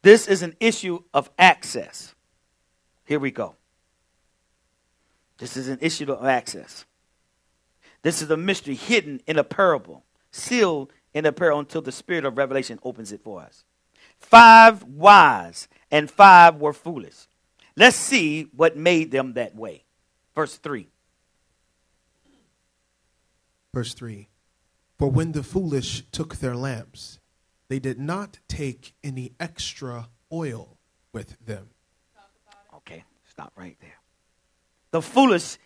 [0.03, 2.13] This is an issue of access.
[3.05, 3.55] Here we go.
[5.37, 6.85] This is an issue of access.
[8.01, 12.25] This is a mystery hidden in a parable, sealed in a parable until the spirit
[12.25, 13.63] of revelation opens it for us.
[14.19, 17.27] Five wise and five were foolish.
[17.77, 19.85] Let's see what made them that way.
[20.35, 20.87] Verse 3.
[23.73, 24.27] Verse 3
[24.99, 27.19] For when the foolish took their lamps,
[27.67, 30.77] they did not take any extra oil
[31.11, 31.69] with them.
[32.75, 33.99] Okay, stop right there.
[34.91, 35.57] The foolish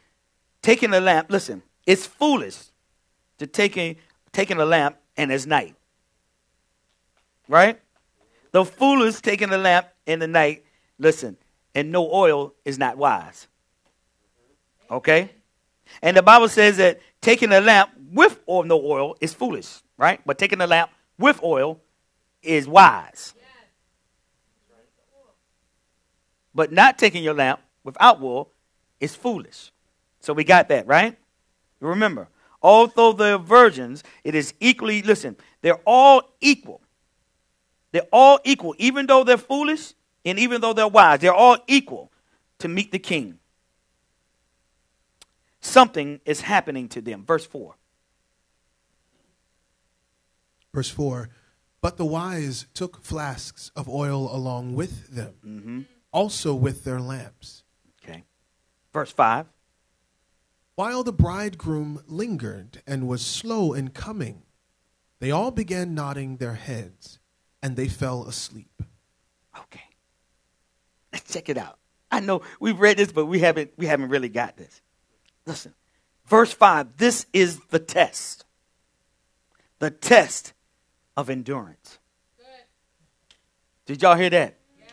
[0.61, 2.57] taking a lamp, listen, it's foolish
[3.39, 3.97] to taking
[4.31, 5.75] taking a lamp and it's night.
[7.47, 7.79] Right?
[8.51, 10.63] The foolish taking a lamp in the night,
[10.99, 11.37] listen,
[11.73, 13.47] and no oil is not wise.
[14.89, 15.31] Okay?
[16.01, 20.21] And the Bible says that taking a lamp with or no oil is foolish, right?
[20.25, 21.81] But taking a lamp with oil
[22.41, 23.33] is wise.
[26.53, 28.51] But not taking your lamp without wool
[28.99, 29.71] is foolish.
[30.19, 31.17] So we got that, right?
[31.79, 32.27] Remember,
[32.61, 36.81] although they're virgins, it is equally, listen, they're all equal.
[37.91, 38.75] They're all equal.
[38.79, 39.93] Even though they're foolish
[40.25, 42.11] and even though they're wise, they're all equal
[42.59, 43.37] to meet the king.
[45.61, 47.23] Something is happening to them.
[47.25, 47.75] Verse 4.
[50.73, 51.29] Verse 4
[51.87, 55.81] But the wise took flasks of oil along with them, mm-hmm.
[56.11, 57.63] also with their lamps.
[58.03, 58.25] Okay.
[58.91, 59.45] Verse 5.
[60.75, 64.41] While the bridegroom lingered and was slow in coming,
[65.21, 67.19] they all began nodding their heads,
[67.63, 68.83] and they fell asleep.
[69.57, 69.87] Okay.
[71.13, 71.79] Let's check it out.
[72.11, 74.81] I know we've read this, but we haven't we haven't really got this.
[75.45, 75.73] Listen.
[76.25, 76.97] Verse 5.
[76.97, 78.43] This is the test.
[79.79, 80.51] The test
[81.17, 81.99] of endurance.
[82.37, 82.45] Good.
[83.87, 84.57] Did y'all hear that?
[84.79, 84.89] Yes.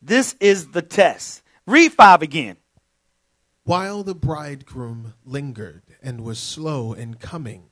[0.00, 1.42] This is the test.
[1.66, 2.56] Read 5 again.
[3.64, 7.64] While the bridegroom lingered and was slow in coming,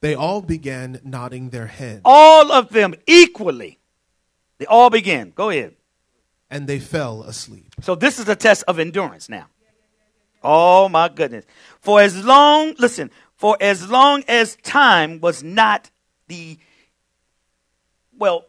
[0.00, 3.78] they all began nodding their heads, All of them equally.
[4.58, 5.32] They all begin.
[5.34, 5.74] Go ahead.
[6.50, 7.74] and they fell asleep.
[7.80, 9.46] So this is a test of endurance now.
[10.44, 11.44] Oh my goodness.
[11.80, 15.90] For as long, listen, for as long as time was not
[16.28, 16.58] the,
[18.22, 18.46] well,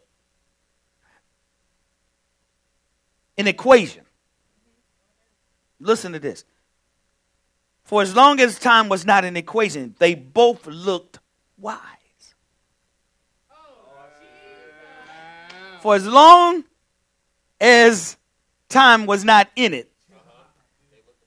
[3.36, 4.04] an equation.
[5.80, 6.44] Listen to this.
[7.82, 11.18] For as long as time was not an equation, they both looked
[11.58, 11.80] wise.
[15.80, 16.62] For as long
[17.60, 18.16] as
[18.68, 19.90] time was not in it,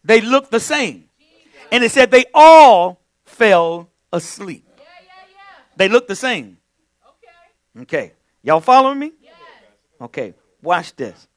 [0.05, 1.09] they looked the same.
[1.69, 4.65] And it said they all fell asleep.
[5.75, 6.59] They looked the same.
[7.81, 8.13] Okay.
[8.43, 9.11] Y'all following me?
[10.01, 10.33] Okay.
[10.61, 11.27] Watch this.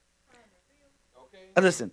[1.57, 1.93] Listen.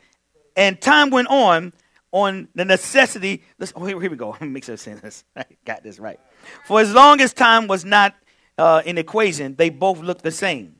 [0.56, 1.74] And time went on
[2.12, 3.44] on the necessity.
[3.60, 4.30] Listen, oh, here, here we go.
[4.32, 5.24] Let me make sure I say this.
[5.36, 6.20] I got this right.
[6.66, 8.16] For as long as time was not
[8.58, 10.76] uh, an equation, they both looked the same.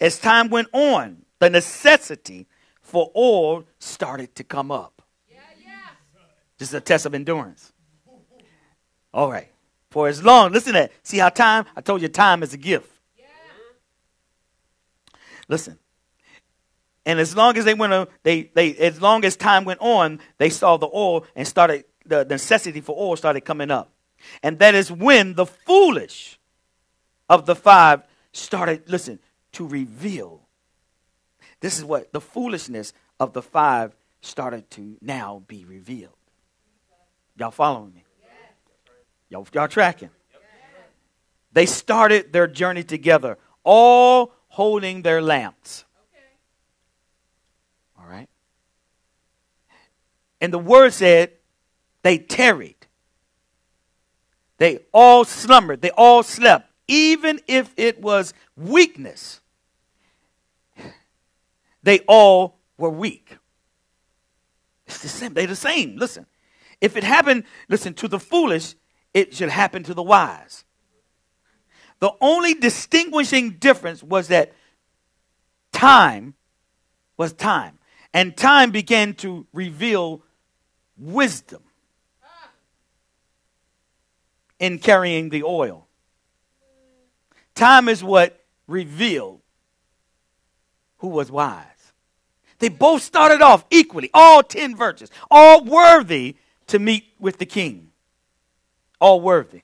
[0.00, 2.46] As time went on, the necessity
[2.80, 5.02] for oil started to come up.
[5.28, 5.70] Yeah, yeah.
[6.58, 7.72] This is a test of endurance.
[9.12, 9.48] All right.
[9.90, 10.92] For as long, listen to that.
[11.02, 12.97] See how time, I told you time is a gift.
[15.48, 15.78] Listen.
[17.06, 20.20] And as long as they went on, they, they as long as time went on,
[20.36, 23.90] they saw the oil and started the necessity for oil started coming up.
[24.42, 26.38] And that is when the foolish
[27.28, 29.18] of the five started, listen,
[29.52, 30.42] to reveal.
[31.60, 36.12] This is what the foolishness of the five started to now be revealed.
[37.36, 38.04] Y'all following me?
[39.28, 40.10] Y'all, y'all tracking?
[41.52, 45.84] They started their journey together, all holding their lamps.
[46.12, 46.24] Okay.
[47.96, 48.28] All right.
[50.40, 51.30] And the word said
[52.02, 52.88] they tarried.
[54.56, 55.80] They all slumbered.
[55.80, 59.40] They all slept, even if it was weakness.
[61.84, 63.38] They all were weak.
[64.88, 65.34] It's the same.
[65.34, 65.94] They're the same.
[65.94, 66.26] Listen,
[66.80, 68.74] if it happened, listen, to the foolish,
[69.14, 70.64] it should happen to the wise.
[72.00, 74.52] The only distinguishing difference was that
[75.72, 76.34] time
[77.16, 77.78] was time.
[78.14, 80.22] And time began to reveal
[80.96, 81.62] wisdom
[84.58, 85.86] in carrying the oil.
[87.54, 89.40] Time is what revealed
[90.98, 91.64] who was wise.
[92.58, 96.36] They both started off equally, all 10 virtues, all worthy
[96.68, 97.90] to meet with the king.
[99.00, 99.62] All worthy.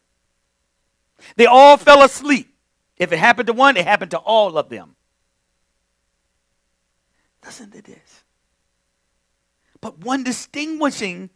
[1.36, 2.54] They all fell asleep.
[2.96, 4.96] If it happened to one, it happened to all of them.
[7.44, 8.24] Listen to this.
[9.80, 11.30] But one distinguishing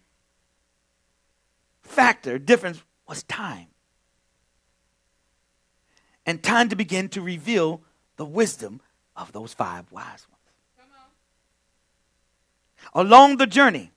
[1.82, 3.66] factor, difference, was time.
[6.24, 7.82] And time to begin to reveal
[8.16, 8.80] the wisdom
[9.16, 10.88] of those five wise ones.
[12.94, 13.06] On.
[13.06, 13.90] Along the journey,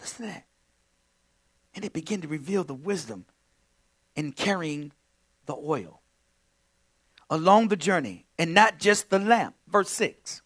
[0.00, 0.44] listen to that.
[1.74, 3.26] And it began to reveal the wisdom
[4.16, 4.92] in carrying
[5.46, 6.00] the oil.
[7.28, 9.54] Along the journey, and not just the lamp.
[9.68, 10.42] Verse 6.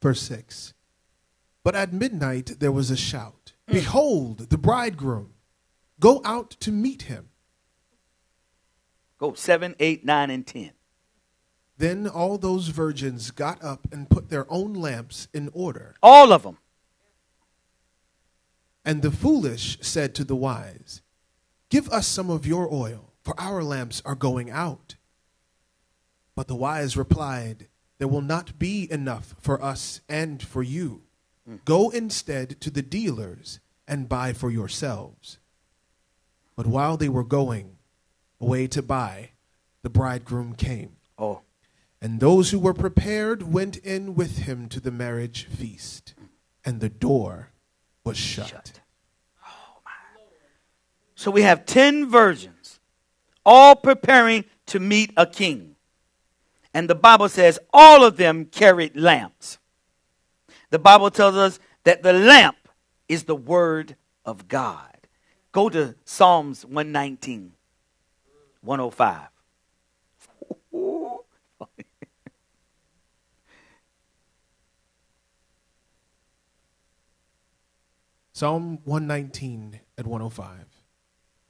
[0.00, 0.74] Verse 6.
[1.64, 3.74] But at midnight there was a shout mm.
[3.74, 5.32] Behold, the bridegroom!
[5.98, 7.30] Go out to meet him.
[9.18, 10.70] Go 7, 8, 9, and 10.
[11.78, 15.94] Then all those virgins got up and put their own lamps in order.
[16.02, 16.58] All of them.
[18.86, 21.02] And the foolish said to the wise,
[21.70, 24.94] Give us some of your oil, for our lamps are going out.
[26.36, 27.66] But the wise replied,
[27.98, 31.02] There will not be enough for us and for you.
[31.64, 33.58] Go instead to the dealers
[33.88, 35.38] and buy for yourselves.
[36.54, 37.78] But while they were going
[38.40, 39.30] away to buy,
[39.82, 40.96] the bridegroom came.
[41.18, 41.40] Oh,
[42.00, 46.14] And those who were prepared went in with him to the marriage feast,
[46.64, 47.50] and the door
[48.06, 48.48] was shut.
[48.48, 48.80] shut.
[49.44, 49.90] Oh, my.
[51.16, 52.80] So we have 10 virgins,
[53.44, 55.74] all preparing to meet a king.
[56.72, 59.58] And the Bible says all of them carried lamps.
[60.70, 62.56] The Bible tells us that the lamp
[63.08, 64.96] is the word of God.
[65.52, 67.52] Go to Psalms 119,
[68.60, 69.28] 105.
[78.36, 80.66] Psalm 119 at 105.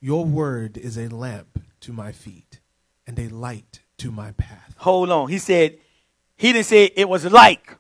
[0.00, 2.60] Your word is a lamp to my feet
[3.08, 4.72] and a light to my path.
[4.76, 5.28] Hold on.
[5.28, 5.78] He said,
[6.36, 7.76] he didn't say it was like.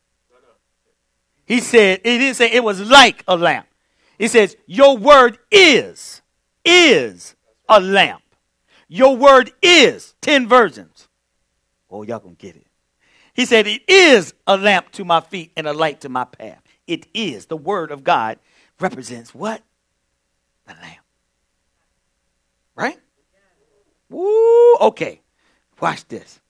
[1.44, 3.68] He said, he didn't say it was like a lamp.
[4.18, 6.20] He says, your word is,
[6.64, 7.36] is
[7.68, 8.24] a lamp.
[8.88, 11.06] Your word is 10 virgins.
[11.88, 12.66] Oh, y'all gonna get it.
[13.34, 16.62] He said, It is a lamp to my feet and a light to my path.
[16.86, 17.46] It is.
[17.46, 18.38] The word of God
[18.80, 19.62] represents what?
[20.66, 21.02] The lamb.
[22.74, 22.98] Right?
[24.08, 25.20] Woo, okay.
[25.80, 26.40] Watch this.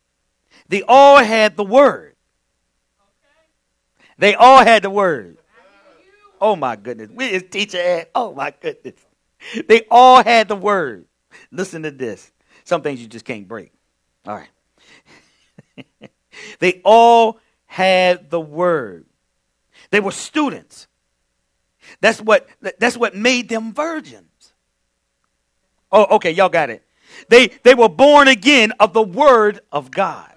[0.69, 2.17] They all had the word.
[4.19, 5.39] They all had the word.
[6.41, 7.11] Oh my goodness.
[7.11, 8.11] Where is teacher at?
[8.15, 8.95] Oh my goodness.
[9.69, 11.07] They all had the word.
[11.51, 12.33] Listen to this.
[12.65, 13.73] Some things you just can't break.
[14.27, 16.11] All right.
[16.59, 19.07] they all had the word.
[19.91, 20.89] They were students.
[22.01, 22.49] That's what
[22.79, 24.53] that's what made them virgins.
[25.91, 26.83] Oh, okay, y'all got it.
[27.29, 30.33] They they were born again of the word of God.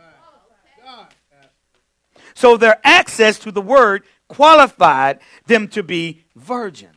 [2.34, 6.95] So their access to the word qualified them to be virgins.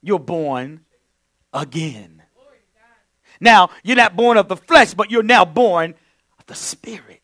[0.00, 0.84] You're born
[1.52, 2.22] again.
[3.40, 5.94] Now, you're not born of the flesh, but you're now born
[6.38, 7.22] of the spirit.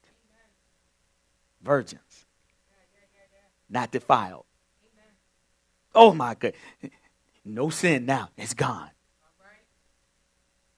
[1.62, 2.24] Virgins.
[3.70, 4.48] Not defiled.
[5.94, 6.52] Oh my God.
[7.44, 8.31] No sin now.
[8.36, 8.90] It's gone.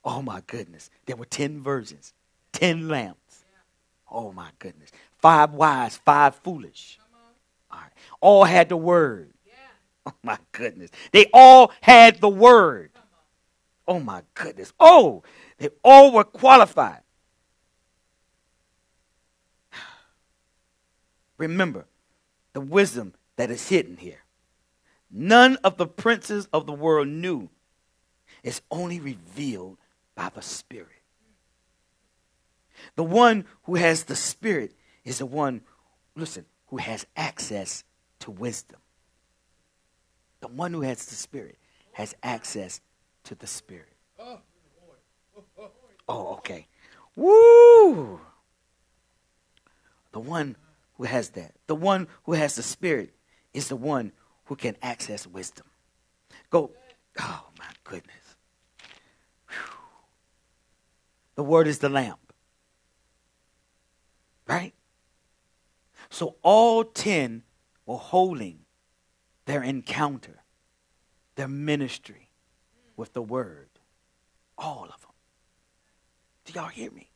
[0.03, 0.89] Oh my goodness.
[1.05, 2.13] There were 10 virgins,
[2.53, 3.43] 10 lamps.
[4.09, 4.91] Oh my goodness.
[5.19, 6.99] Five wise, five foolish.
[7.69, 7.91] All, right.
[8.19, 9.33] all had the word.
[10.03, 10.89] Oh my goodness.
[11.11, 12.89] They all had the word.
[13.87, 14.73] Oh my goodness.
[14.79, 15.21] Oh,
[15.59, 17.01] they all were qualified.
[21.37, 21.85] Remember
[22.53, 24.23] the wisdom that is hidden here.
[25.11, 27.49] None of the princes of the world knew.
[28.43, 29.77] It's only revealed
[30.15, 30.87] by the Spirit.
[32.95, 34.73] The one who has the Spirit
[35.03, 35.61] is the one,
[36.15, 37.83] listen, who has access
[38.19, 38.79] to wisdom.
[40.39, 41.57] The one who has the Spirit
[41.91, 42.81] has access
[43.25, 43.93] to the Spirit.
[46.07, 46.67] Oh, okay.
[47.15, 48.19] Woo!
[50.11, 50.55] The one
[50.95, 53.13] who has that, the one who has the Spirit,
[53.53, 54.11] is the one
[54.51, 55.65] who can access wisdom.
[56.49, 56.71] Go.
[57.17, 58.35] Oh, my goodness.
[59.47, 59.77] Whew.
[61.35, 62.33] The word is the lamp.
[64.45, 64.73] Right?
[66.09, 67.43] So all 10
[67.85, 68.65] were holding
[69.45, 70.43] their encounter,
[71.35, 72.27] their ministry
[72.97, 73.69] with the word.
[74.57, 75.11] All of them.
[76.43, 77.09] Do y'all hear me?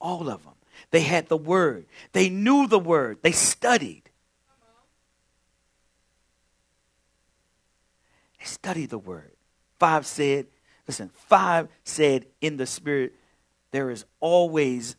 [0.00, 0.54] All of them.
[0.90, 1.86] They had the word.
[2.10, 3.18] They knew the word.
[3.22, 4.10] They studied.
[8.38, 9.32] They studied the word.
[9.78, 10.46] Five said,
[10.86, 13.14] listen, five said in the spirit,
[13.70, 14.96] there is always,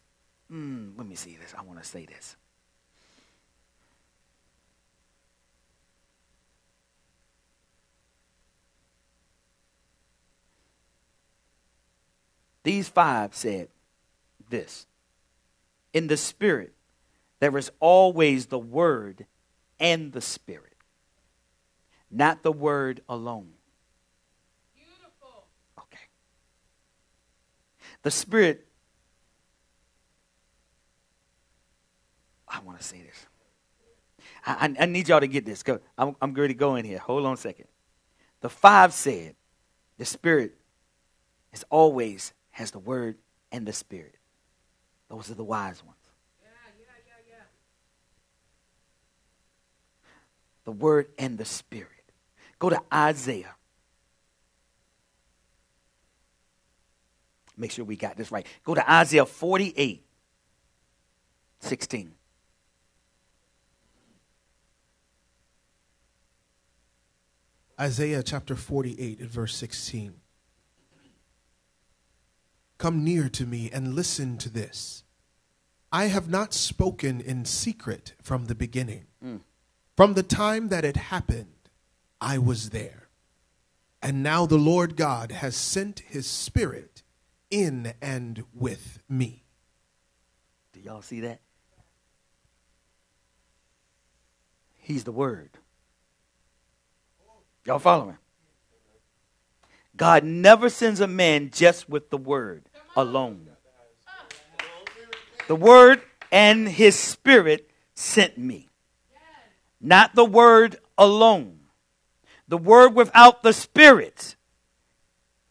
[0.51, 1.53] mm, let me see this.
[1.57, 2.35] I want to say this.
[12.63, 13.69] These five said
[14.49, 14.85] this
[15.93, 16.73] In the Spirit,
[17.39, 19.25] there is always the Word
[19.79, 20.68] and the Spirit,
[22.11, 23.49] not the Word alone.
[24.76, 25.45] Beautiful.
[25.77, 25.98] Okay.
[28.03, 28.65] The Spirit,
[32.48, 33.26] I want to say this.
[34.45, 35.64] I, I, need y'all to get this.
[35.64, 36.98] Go, I'm, I'm ready to go in here.
[36.99, 37.68] Hold on a second.
[38.41, 39.36] The five said,
[39.98, 40.56] the Spirit
[41.53, 43.18] is always has the Word
[43.52, 44.15] and the Spirit.
[45.10, 45.98] Those are the wise ones.
[46.41, 46.49] Yeah,
[46.80, 47.44] yeah, yeah, yeah.
[50.65, 51.98] The Word and the Spirit.
[52.60, 53.56] Go to Isaiah.
[57.57, 58.45] Make sure we got this right.
[58.64, 60.06] Go to Isaiah 48,
[61.60, 62.11] 16.
[67.80, 70.15] Isaiah chapter 48 and verse 16.
[72.77, 75.03] Come near to me and listen to this.
[75.91, 79.06] I have not spoken in secret from the beginning.
[79.22, 79.38] Hmm.
[79.98, 81.59] From the time that it happened,
[82.21, 83.09] I was there.
[84.01, 87.03] And now the Lord God has sent his Spirit
[87.51, 89.43] in and with me.
[90.73, 91.41] Do y'all see that?
[94.77, 95.51] He's the Word.
[97.65, 98.17] Y'all following?
[99.95, 102.63] God never sends a man just with the Word
[102.95, 103.47] alone.
[105.47, 106.01] The Word
[106.31, 108.69] and His Spirit sent me.
[109.81, 111.59] Not the Word alone.
[112.49, 114.35] The Word without the Spirit.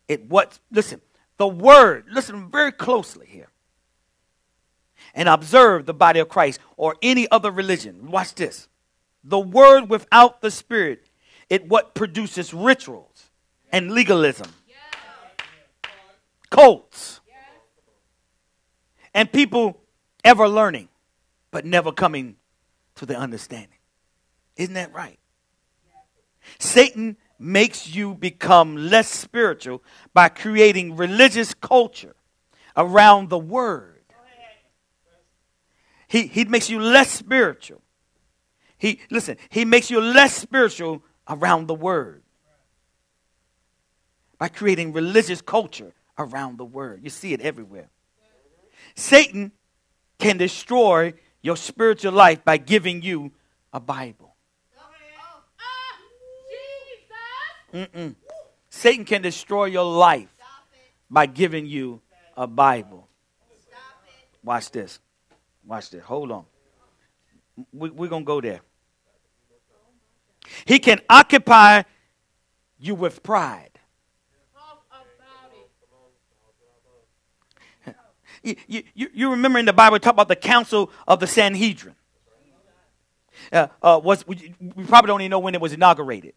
[0.07, 1.01] It what listen,
[1.39, 3.49] the Word, listen very closely here.
[5.15, 8.11] And observe the body of Christ or any other religion.
[8.11, 8.69] Watch this.
[9.25, 11.09] The Word without the Spirit,
[11.49, 13.31] it what produces rituals
[13.73, 14.53] and legalism.
[16.51, 17.21] Cults
[19.15, 19.81] and people
[20.25, 20.89] ever learning.
[21.51, 22.37] but never coming
[22.97, 23.79] to the understanding.
[24.57, 25.19] Isn't that right?
[26.59, 32.17] Satan makes you become less spiritual by creating religious culture
[32.77, 33.95] around the word.
[36.09, 37.83] He, he makes you less spiritual.
[38.79, 42.23] He listen, he makes you less spiritual around the word.
[44.39, 47.01] By creating religious culture around the word.
[47.03, 47.91] You see it everywhere.
[48.95, 49.53] Satan
[50.19, 53.33] can destroy your spiritual life by giving you
[53.73, 54.28] a Bible.
[57.73, 58.15] Mm-mm.
[58.71, 60.29] Satan can destroy your life
[61.11, 62.01] by giving you
[62.37, 63.09] a Bible.
[64.43, 64.99] Watch this.
[65.67, 66.03] Watch this.
[66.05, 66.45] Hold on.
[67.73, 68.61] We, we're going to go there.
[70.65, 71.83] He can occupy
[72.79, 73.71] you with pride.
[78.43, 81.97] You, you, you remember in the Bible, talk about the council of the Sanhedrin.
[83.53, 86.35] Uh, uh, was we, we probably don't even know when it was inaugurated,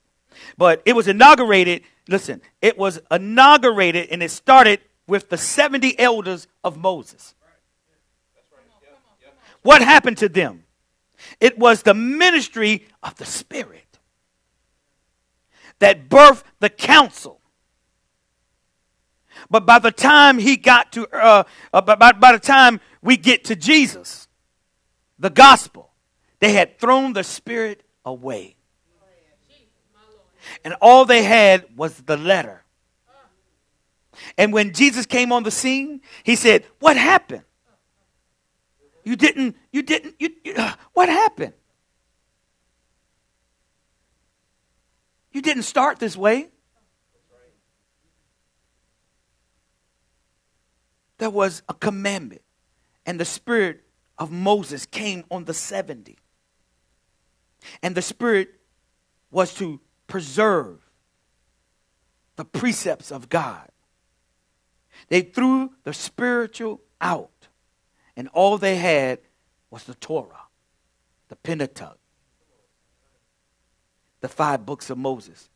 [0.58, 1.84] but it was inaugurated.
[2.08, 7.36] Listen, it was inaugurated and it started with the seventy elders of Moses.
[9.62, 10.64] What happened to them?
[11.40, 14.00] It was the ministry of the Spirit
[15.80, 17.42] that birthed the council.
[19.50, 21.44] But by the time he got to, uh,
[21.74, 24.28] uh, by, by the time we get to Jesus,
[25.20, 25.92] the gospel,
[26.40, 28.56] they had thrown the Spirit away.
[30.64, 32.64] And all they had was the letter.
[34.38, 37.44] And when Jesus came on the scene, he said, What happened?
[39.04, 41.54] You didn't, you didn't, you, you uh, what happened?
[45.32, 46.50] You didn't start this way.
[51.18, 52.42] There was a commandment,
[53.06, 53.84] and the spirit
[54.18, 56.18] of Moses came on the 70.
[57.84, 58.50] And the spirit
[59.30, 59.80] was to
[60.12, 60.78] preserve
[62.36, 63.70] the precepts of God.
[65.08, 67.30] They threw the spiritual out
[68.18, 69.20] and all they had
[69.70, 70.48] was the Torah,
[71.30, 71.98] the Pentateuch,
[74.20, 75.50] the five books of Moses.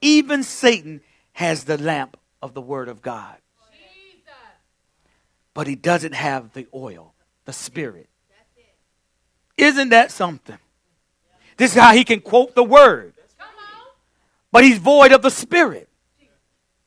[0.00, 1.02] Even Satan
[1.34, 3.36] has the lamp of the Word of God.
[5.54, 7.14] But he doesn't have the oil,
[7.44, 8.08] the Spirit.
[9.56, 10.58] Isn't that something?
[11.56, 13.14] This is how he can quote the Word.
[14.52, 15.88] But he's void of the Spirit.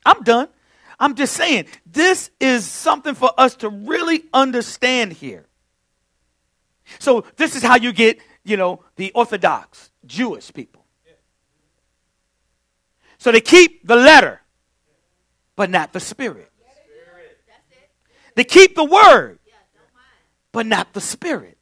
[0.05, 0.49] I'm done.
[0.99, 5.45] I'm just saying, this is something for us to really understand here.
[6.99, 10.85] So, this is how you get, you know, the Orthodox Jewish people.
[13.17, 14.41] So, they keep the letter,
[15.55, 16.51] but not the spirit.
[18.35, 19.39] They keep the word,
[20.51, 21.57] but not the spirit.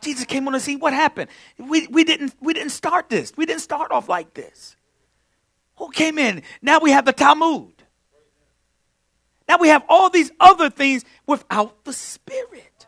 [0.00, 0.80] Jesus came on the scene.
[0.80, 1.30] What happened?
[1.58, 3.32] We, we, didn't, we didn't start this.
[3.36, 4.76] We didn't start off like this.
[5.76, 6.42] Who came in?
[6.60, 7.72] Now we have the Talmud.
[9.48, 12.86] Now we have all these other things without the Spirit.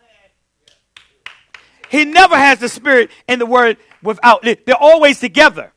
[1.91, 4.67] He never has the Spirit and the Word without it.
[4.67, 5.73] They're always together.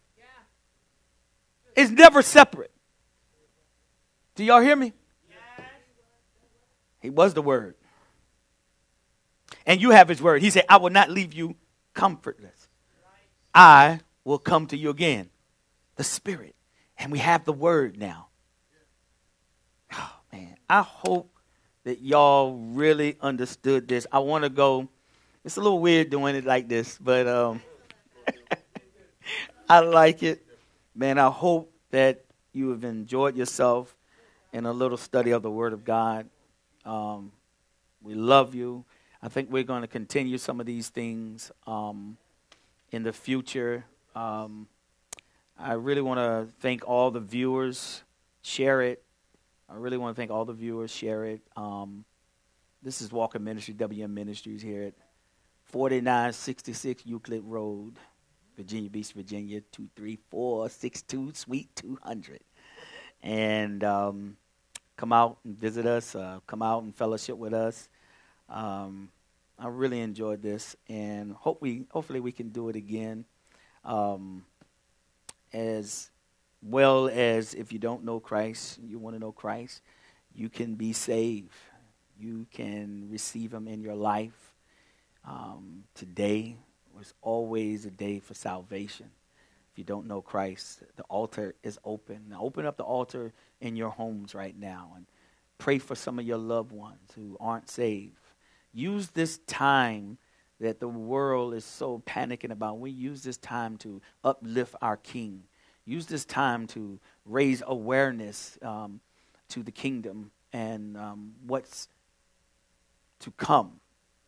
[1.75, 2.71] It's never separate.
[4.35, 4.93] Do y'all hear me?
[7.01, 7.75] He was the Word.
[9.65, 10.41] And you have His Word.
[10.41, 11.55] He said, I will not leave you
[11.93, 12.67] comfortless.
[13.53, 15.29] I will come to you again.
[15.95, 16.55] The Spirit.
[16.99, 18.27] And we have the Word now.
[19.93, 20.57] Oh, man.
[20.69, 21.31] I hope
[21.83, 24.07] that y'all really understood this.
[24.11, 24.89] I want to go.
[25.45, 27.61] It's a little weird doing it like this, but um,
[29.69, 30.45] I like it.
[30.95, 33.95] Man, I hope that you have enjoyed yourself
[34.51, 36.27] in a little study of the Word of God.
[36.83, 37.31] Um,
[38.01, 38.83] we love you.
[39.21, 42.17] I think we're going to continue some of these things um,
[42.91, 43.85] in the future.
[44.15, 44.67] Um,
[45.59, 48.03] I really want to thank all the viewers.
[48.43, 49.03] Share it.
[49.67, 50.91] I really want to thank all the viewers.
[50.91, 51.41] Share it.
[51.55, 52.05] Um,
[52.83, 54.93] this is Walker Ministry, WM Ministries here at
[55.65, 57.95] 4966 Euclid Road,
[58.55, 62.39] Virginia Beach, Virginia 23462, Suite 200.
[63.23, 64.37] And um,
[64.95, 66.13] come out and visit us.
[66.15, 67.89] Uh, come out and fellowship with us.
[68.47, 69.09] Um,
[69.57, 73.25] I really enjoyed this, and hope we, hopefully we can do it again.
[73.83, 74.45] Um,
[75.53, 76.09] as
[76.61, 79.81] well as if you don't know Christ, you want to know Christ,
[80.33, 81.53] you can be saved.
[82.19, 84.53] You can receive Him in your life.
[85.25, 86.57] Um, today
[86.95, 89.07] was always a day for salvation.
[89.71, 92.25] If you don't know Christ, the altar is open.
[92.29, 95.05] Now, open up the altar in your homes right now and
[95.57, 98.15] pray for some of your loved ones who aren't saved.
[98.73, 100.17] Use this time
[100.59, 102.79] that the world is so panicking about.
[102.79, 105.43] We use this time to uplift our King.
[105.85, 108.99] Use this time to raise awareness um,
[109.49, 111.87] to the kingdom and um, what's
[113.19, 113.79] to come.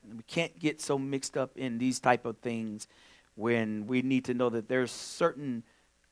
[0.04, 2.88] And we can't get so mixed up in these type of things
[3.36, 5.64] when we need to know that there's certain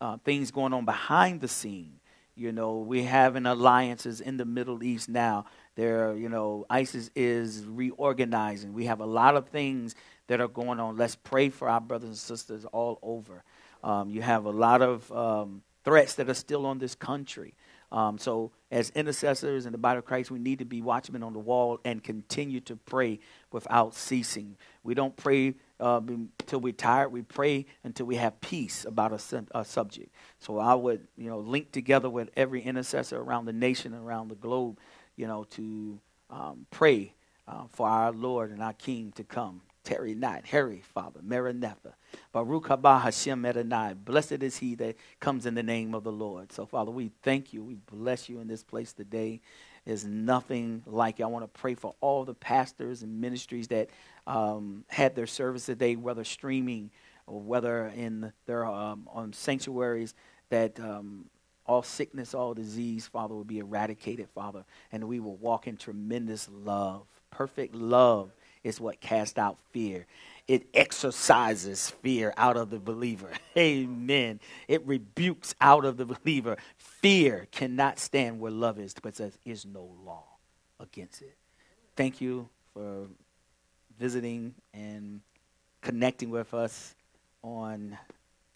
[0.01, 1.99] uh, things going on behind the scene.
[2.35, 5.45] You know, we having alliances in the Middle East now.
[5.77, 8.73] There, you know, ISIS is reorganizing.
[8.73, 9.93] We have a lot of things
[10.25, 10.97] that are going on.
[10.97, 13.43] Let's pray for our brothers and sisters all over.
[13.83, 17.53] Um, you have a lot of um, threats that are still on this country.
[17.91, 21.33] Um, so, as intercessors in the body of Christ, we need to be watchmen on
[21.33, 23.19] the wall and continue to pray
[23.51, 24.57] without ceasing.
[24.83, 27.09] We don't pray uh, until we're tired.
[27.09, 30.11] We pray until we have peace about a, a, subject.
[30.39, 34.29] So, I would, you know, link together with every intercessor around the nation, and around
[34.29, 34.79] the globe,
[35.17, 35.99] you know, to
[36.29, 37.13] um, pray
[37.47, 39.61] uh, for our Lord and our King to come.
[39.83, 41.95] Tarry not, Harry, Father, Maranatha.
[42.33, 43.93] Baruch haba Hashem Adonai.
[43.93, 46.51] Blessed is he that comes in the name of the Lord.
[46.51, 47.63] So, Father, we thank you.
[47.63, 49.39] We bless you in this place today.
[49.85, 51.21] There's nothing like.
[51.21, 53.89] I want to pray for all the pastors and ministries that
[54.25, 56.91] um, had their service today, whether streaming
[57.25, 60.13] or whether in their um, on sanctuaries,
[60.49, 61.29] that um,
[61.67, 66.49] all sickness, all disease, Father, will be eradicated, Father, and we will walk in tremendous
[66.51, 68.31] love, perfect love
[68.63, 70.05] is what casts out fear.
[70.47, 73.29] It exorcises fear out of the believer.
[73.57, 74.39] Amen.
[74.67, 76.57] It rebukes out of the believer.
[76.77, 80.23] Fear cannot stand where love is because there is no law
[80.79, 81.35] against it.
[81.95, 83.07] Thank you for
[83.99, 85.21] visiting and
[85.81, 86.95] connecting with us
[87.43, 87.97] on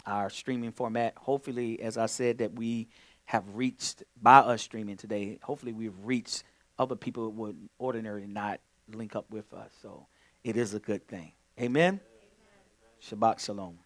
[0.06, 1.14] our streaming format.
[1.18, 2.88] Hopefully, as I said, that we
[3.26, 5.40] have reached by us streaming today.
[5.44, 6.44] Hopefully, we've reached
[6.78, 8.60] other people who would ordinarily not
[8.94, 9.72] link up with us.
[9.82, 10.08] So
[10.44, 11.32] it is a good thing.
[11.60, 12.00] Amen.
[12.00, 12.02] Amen.
[13.02, 13.78] Shabbat Shalom.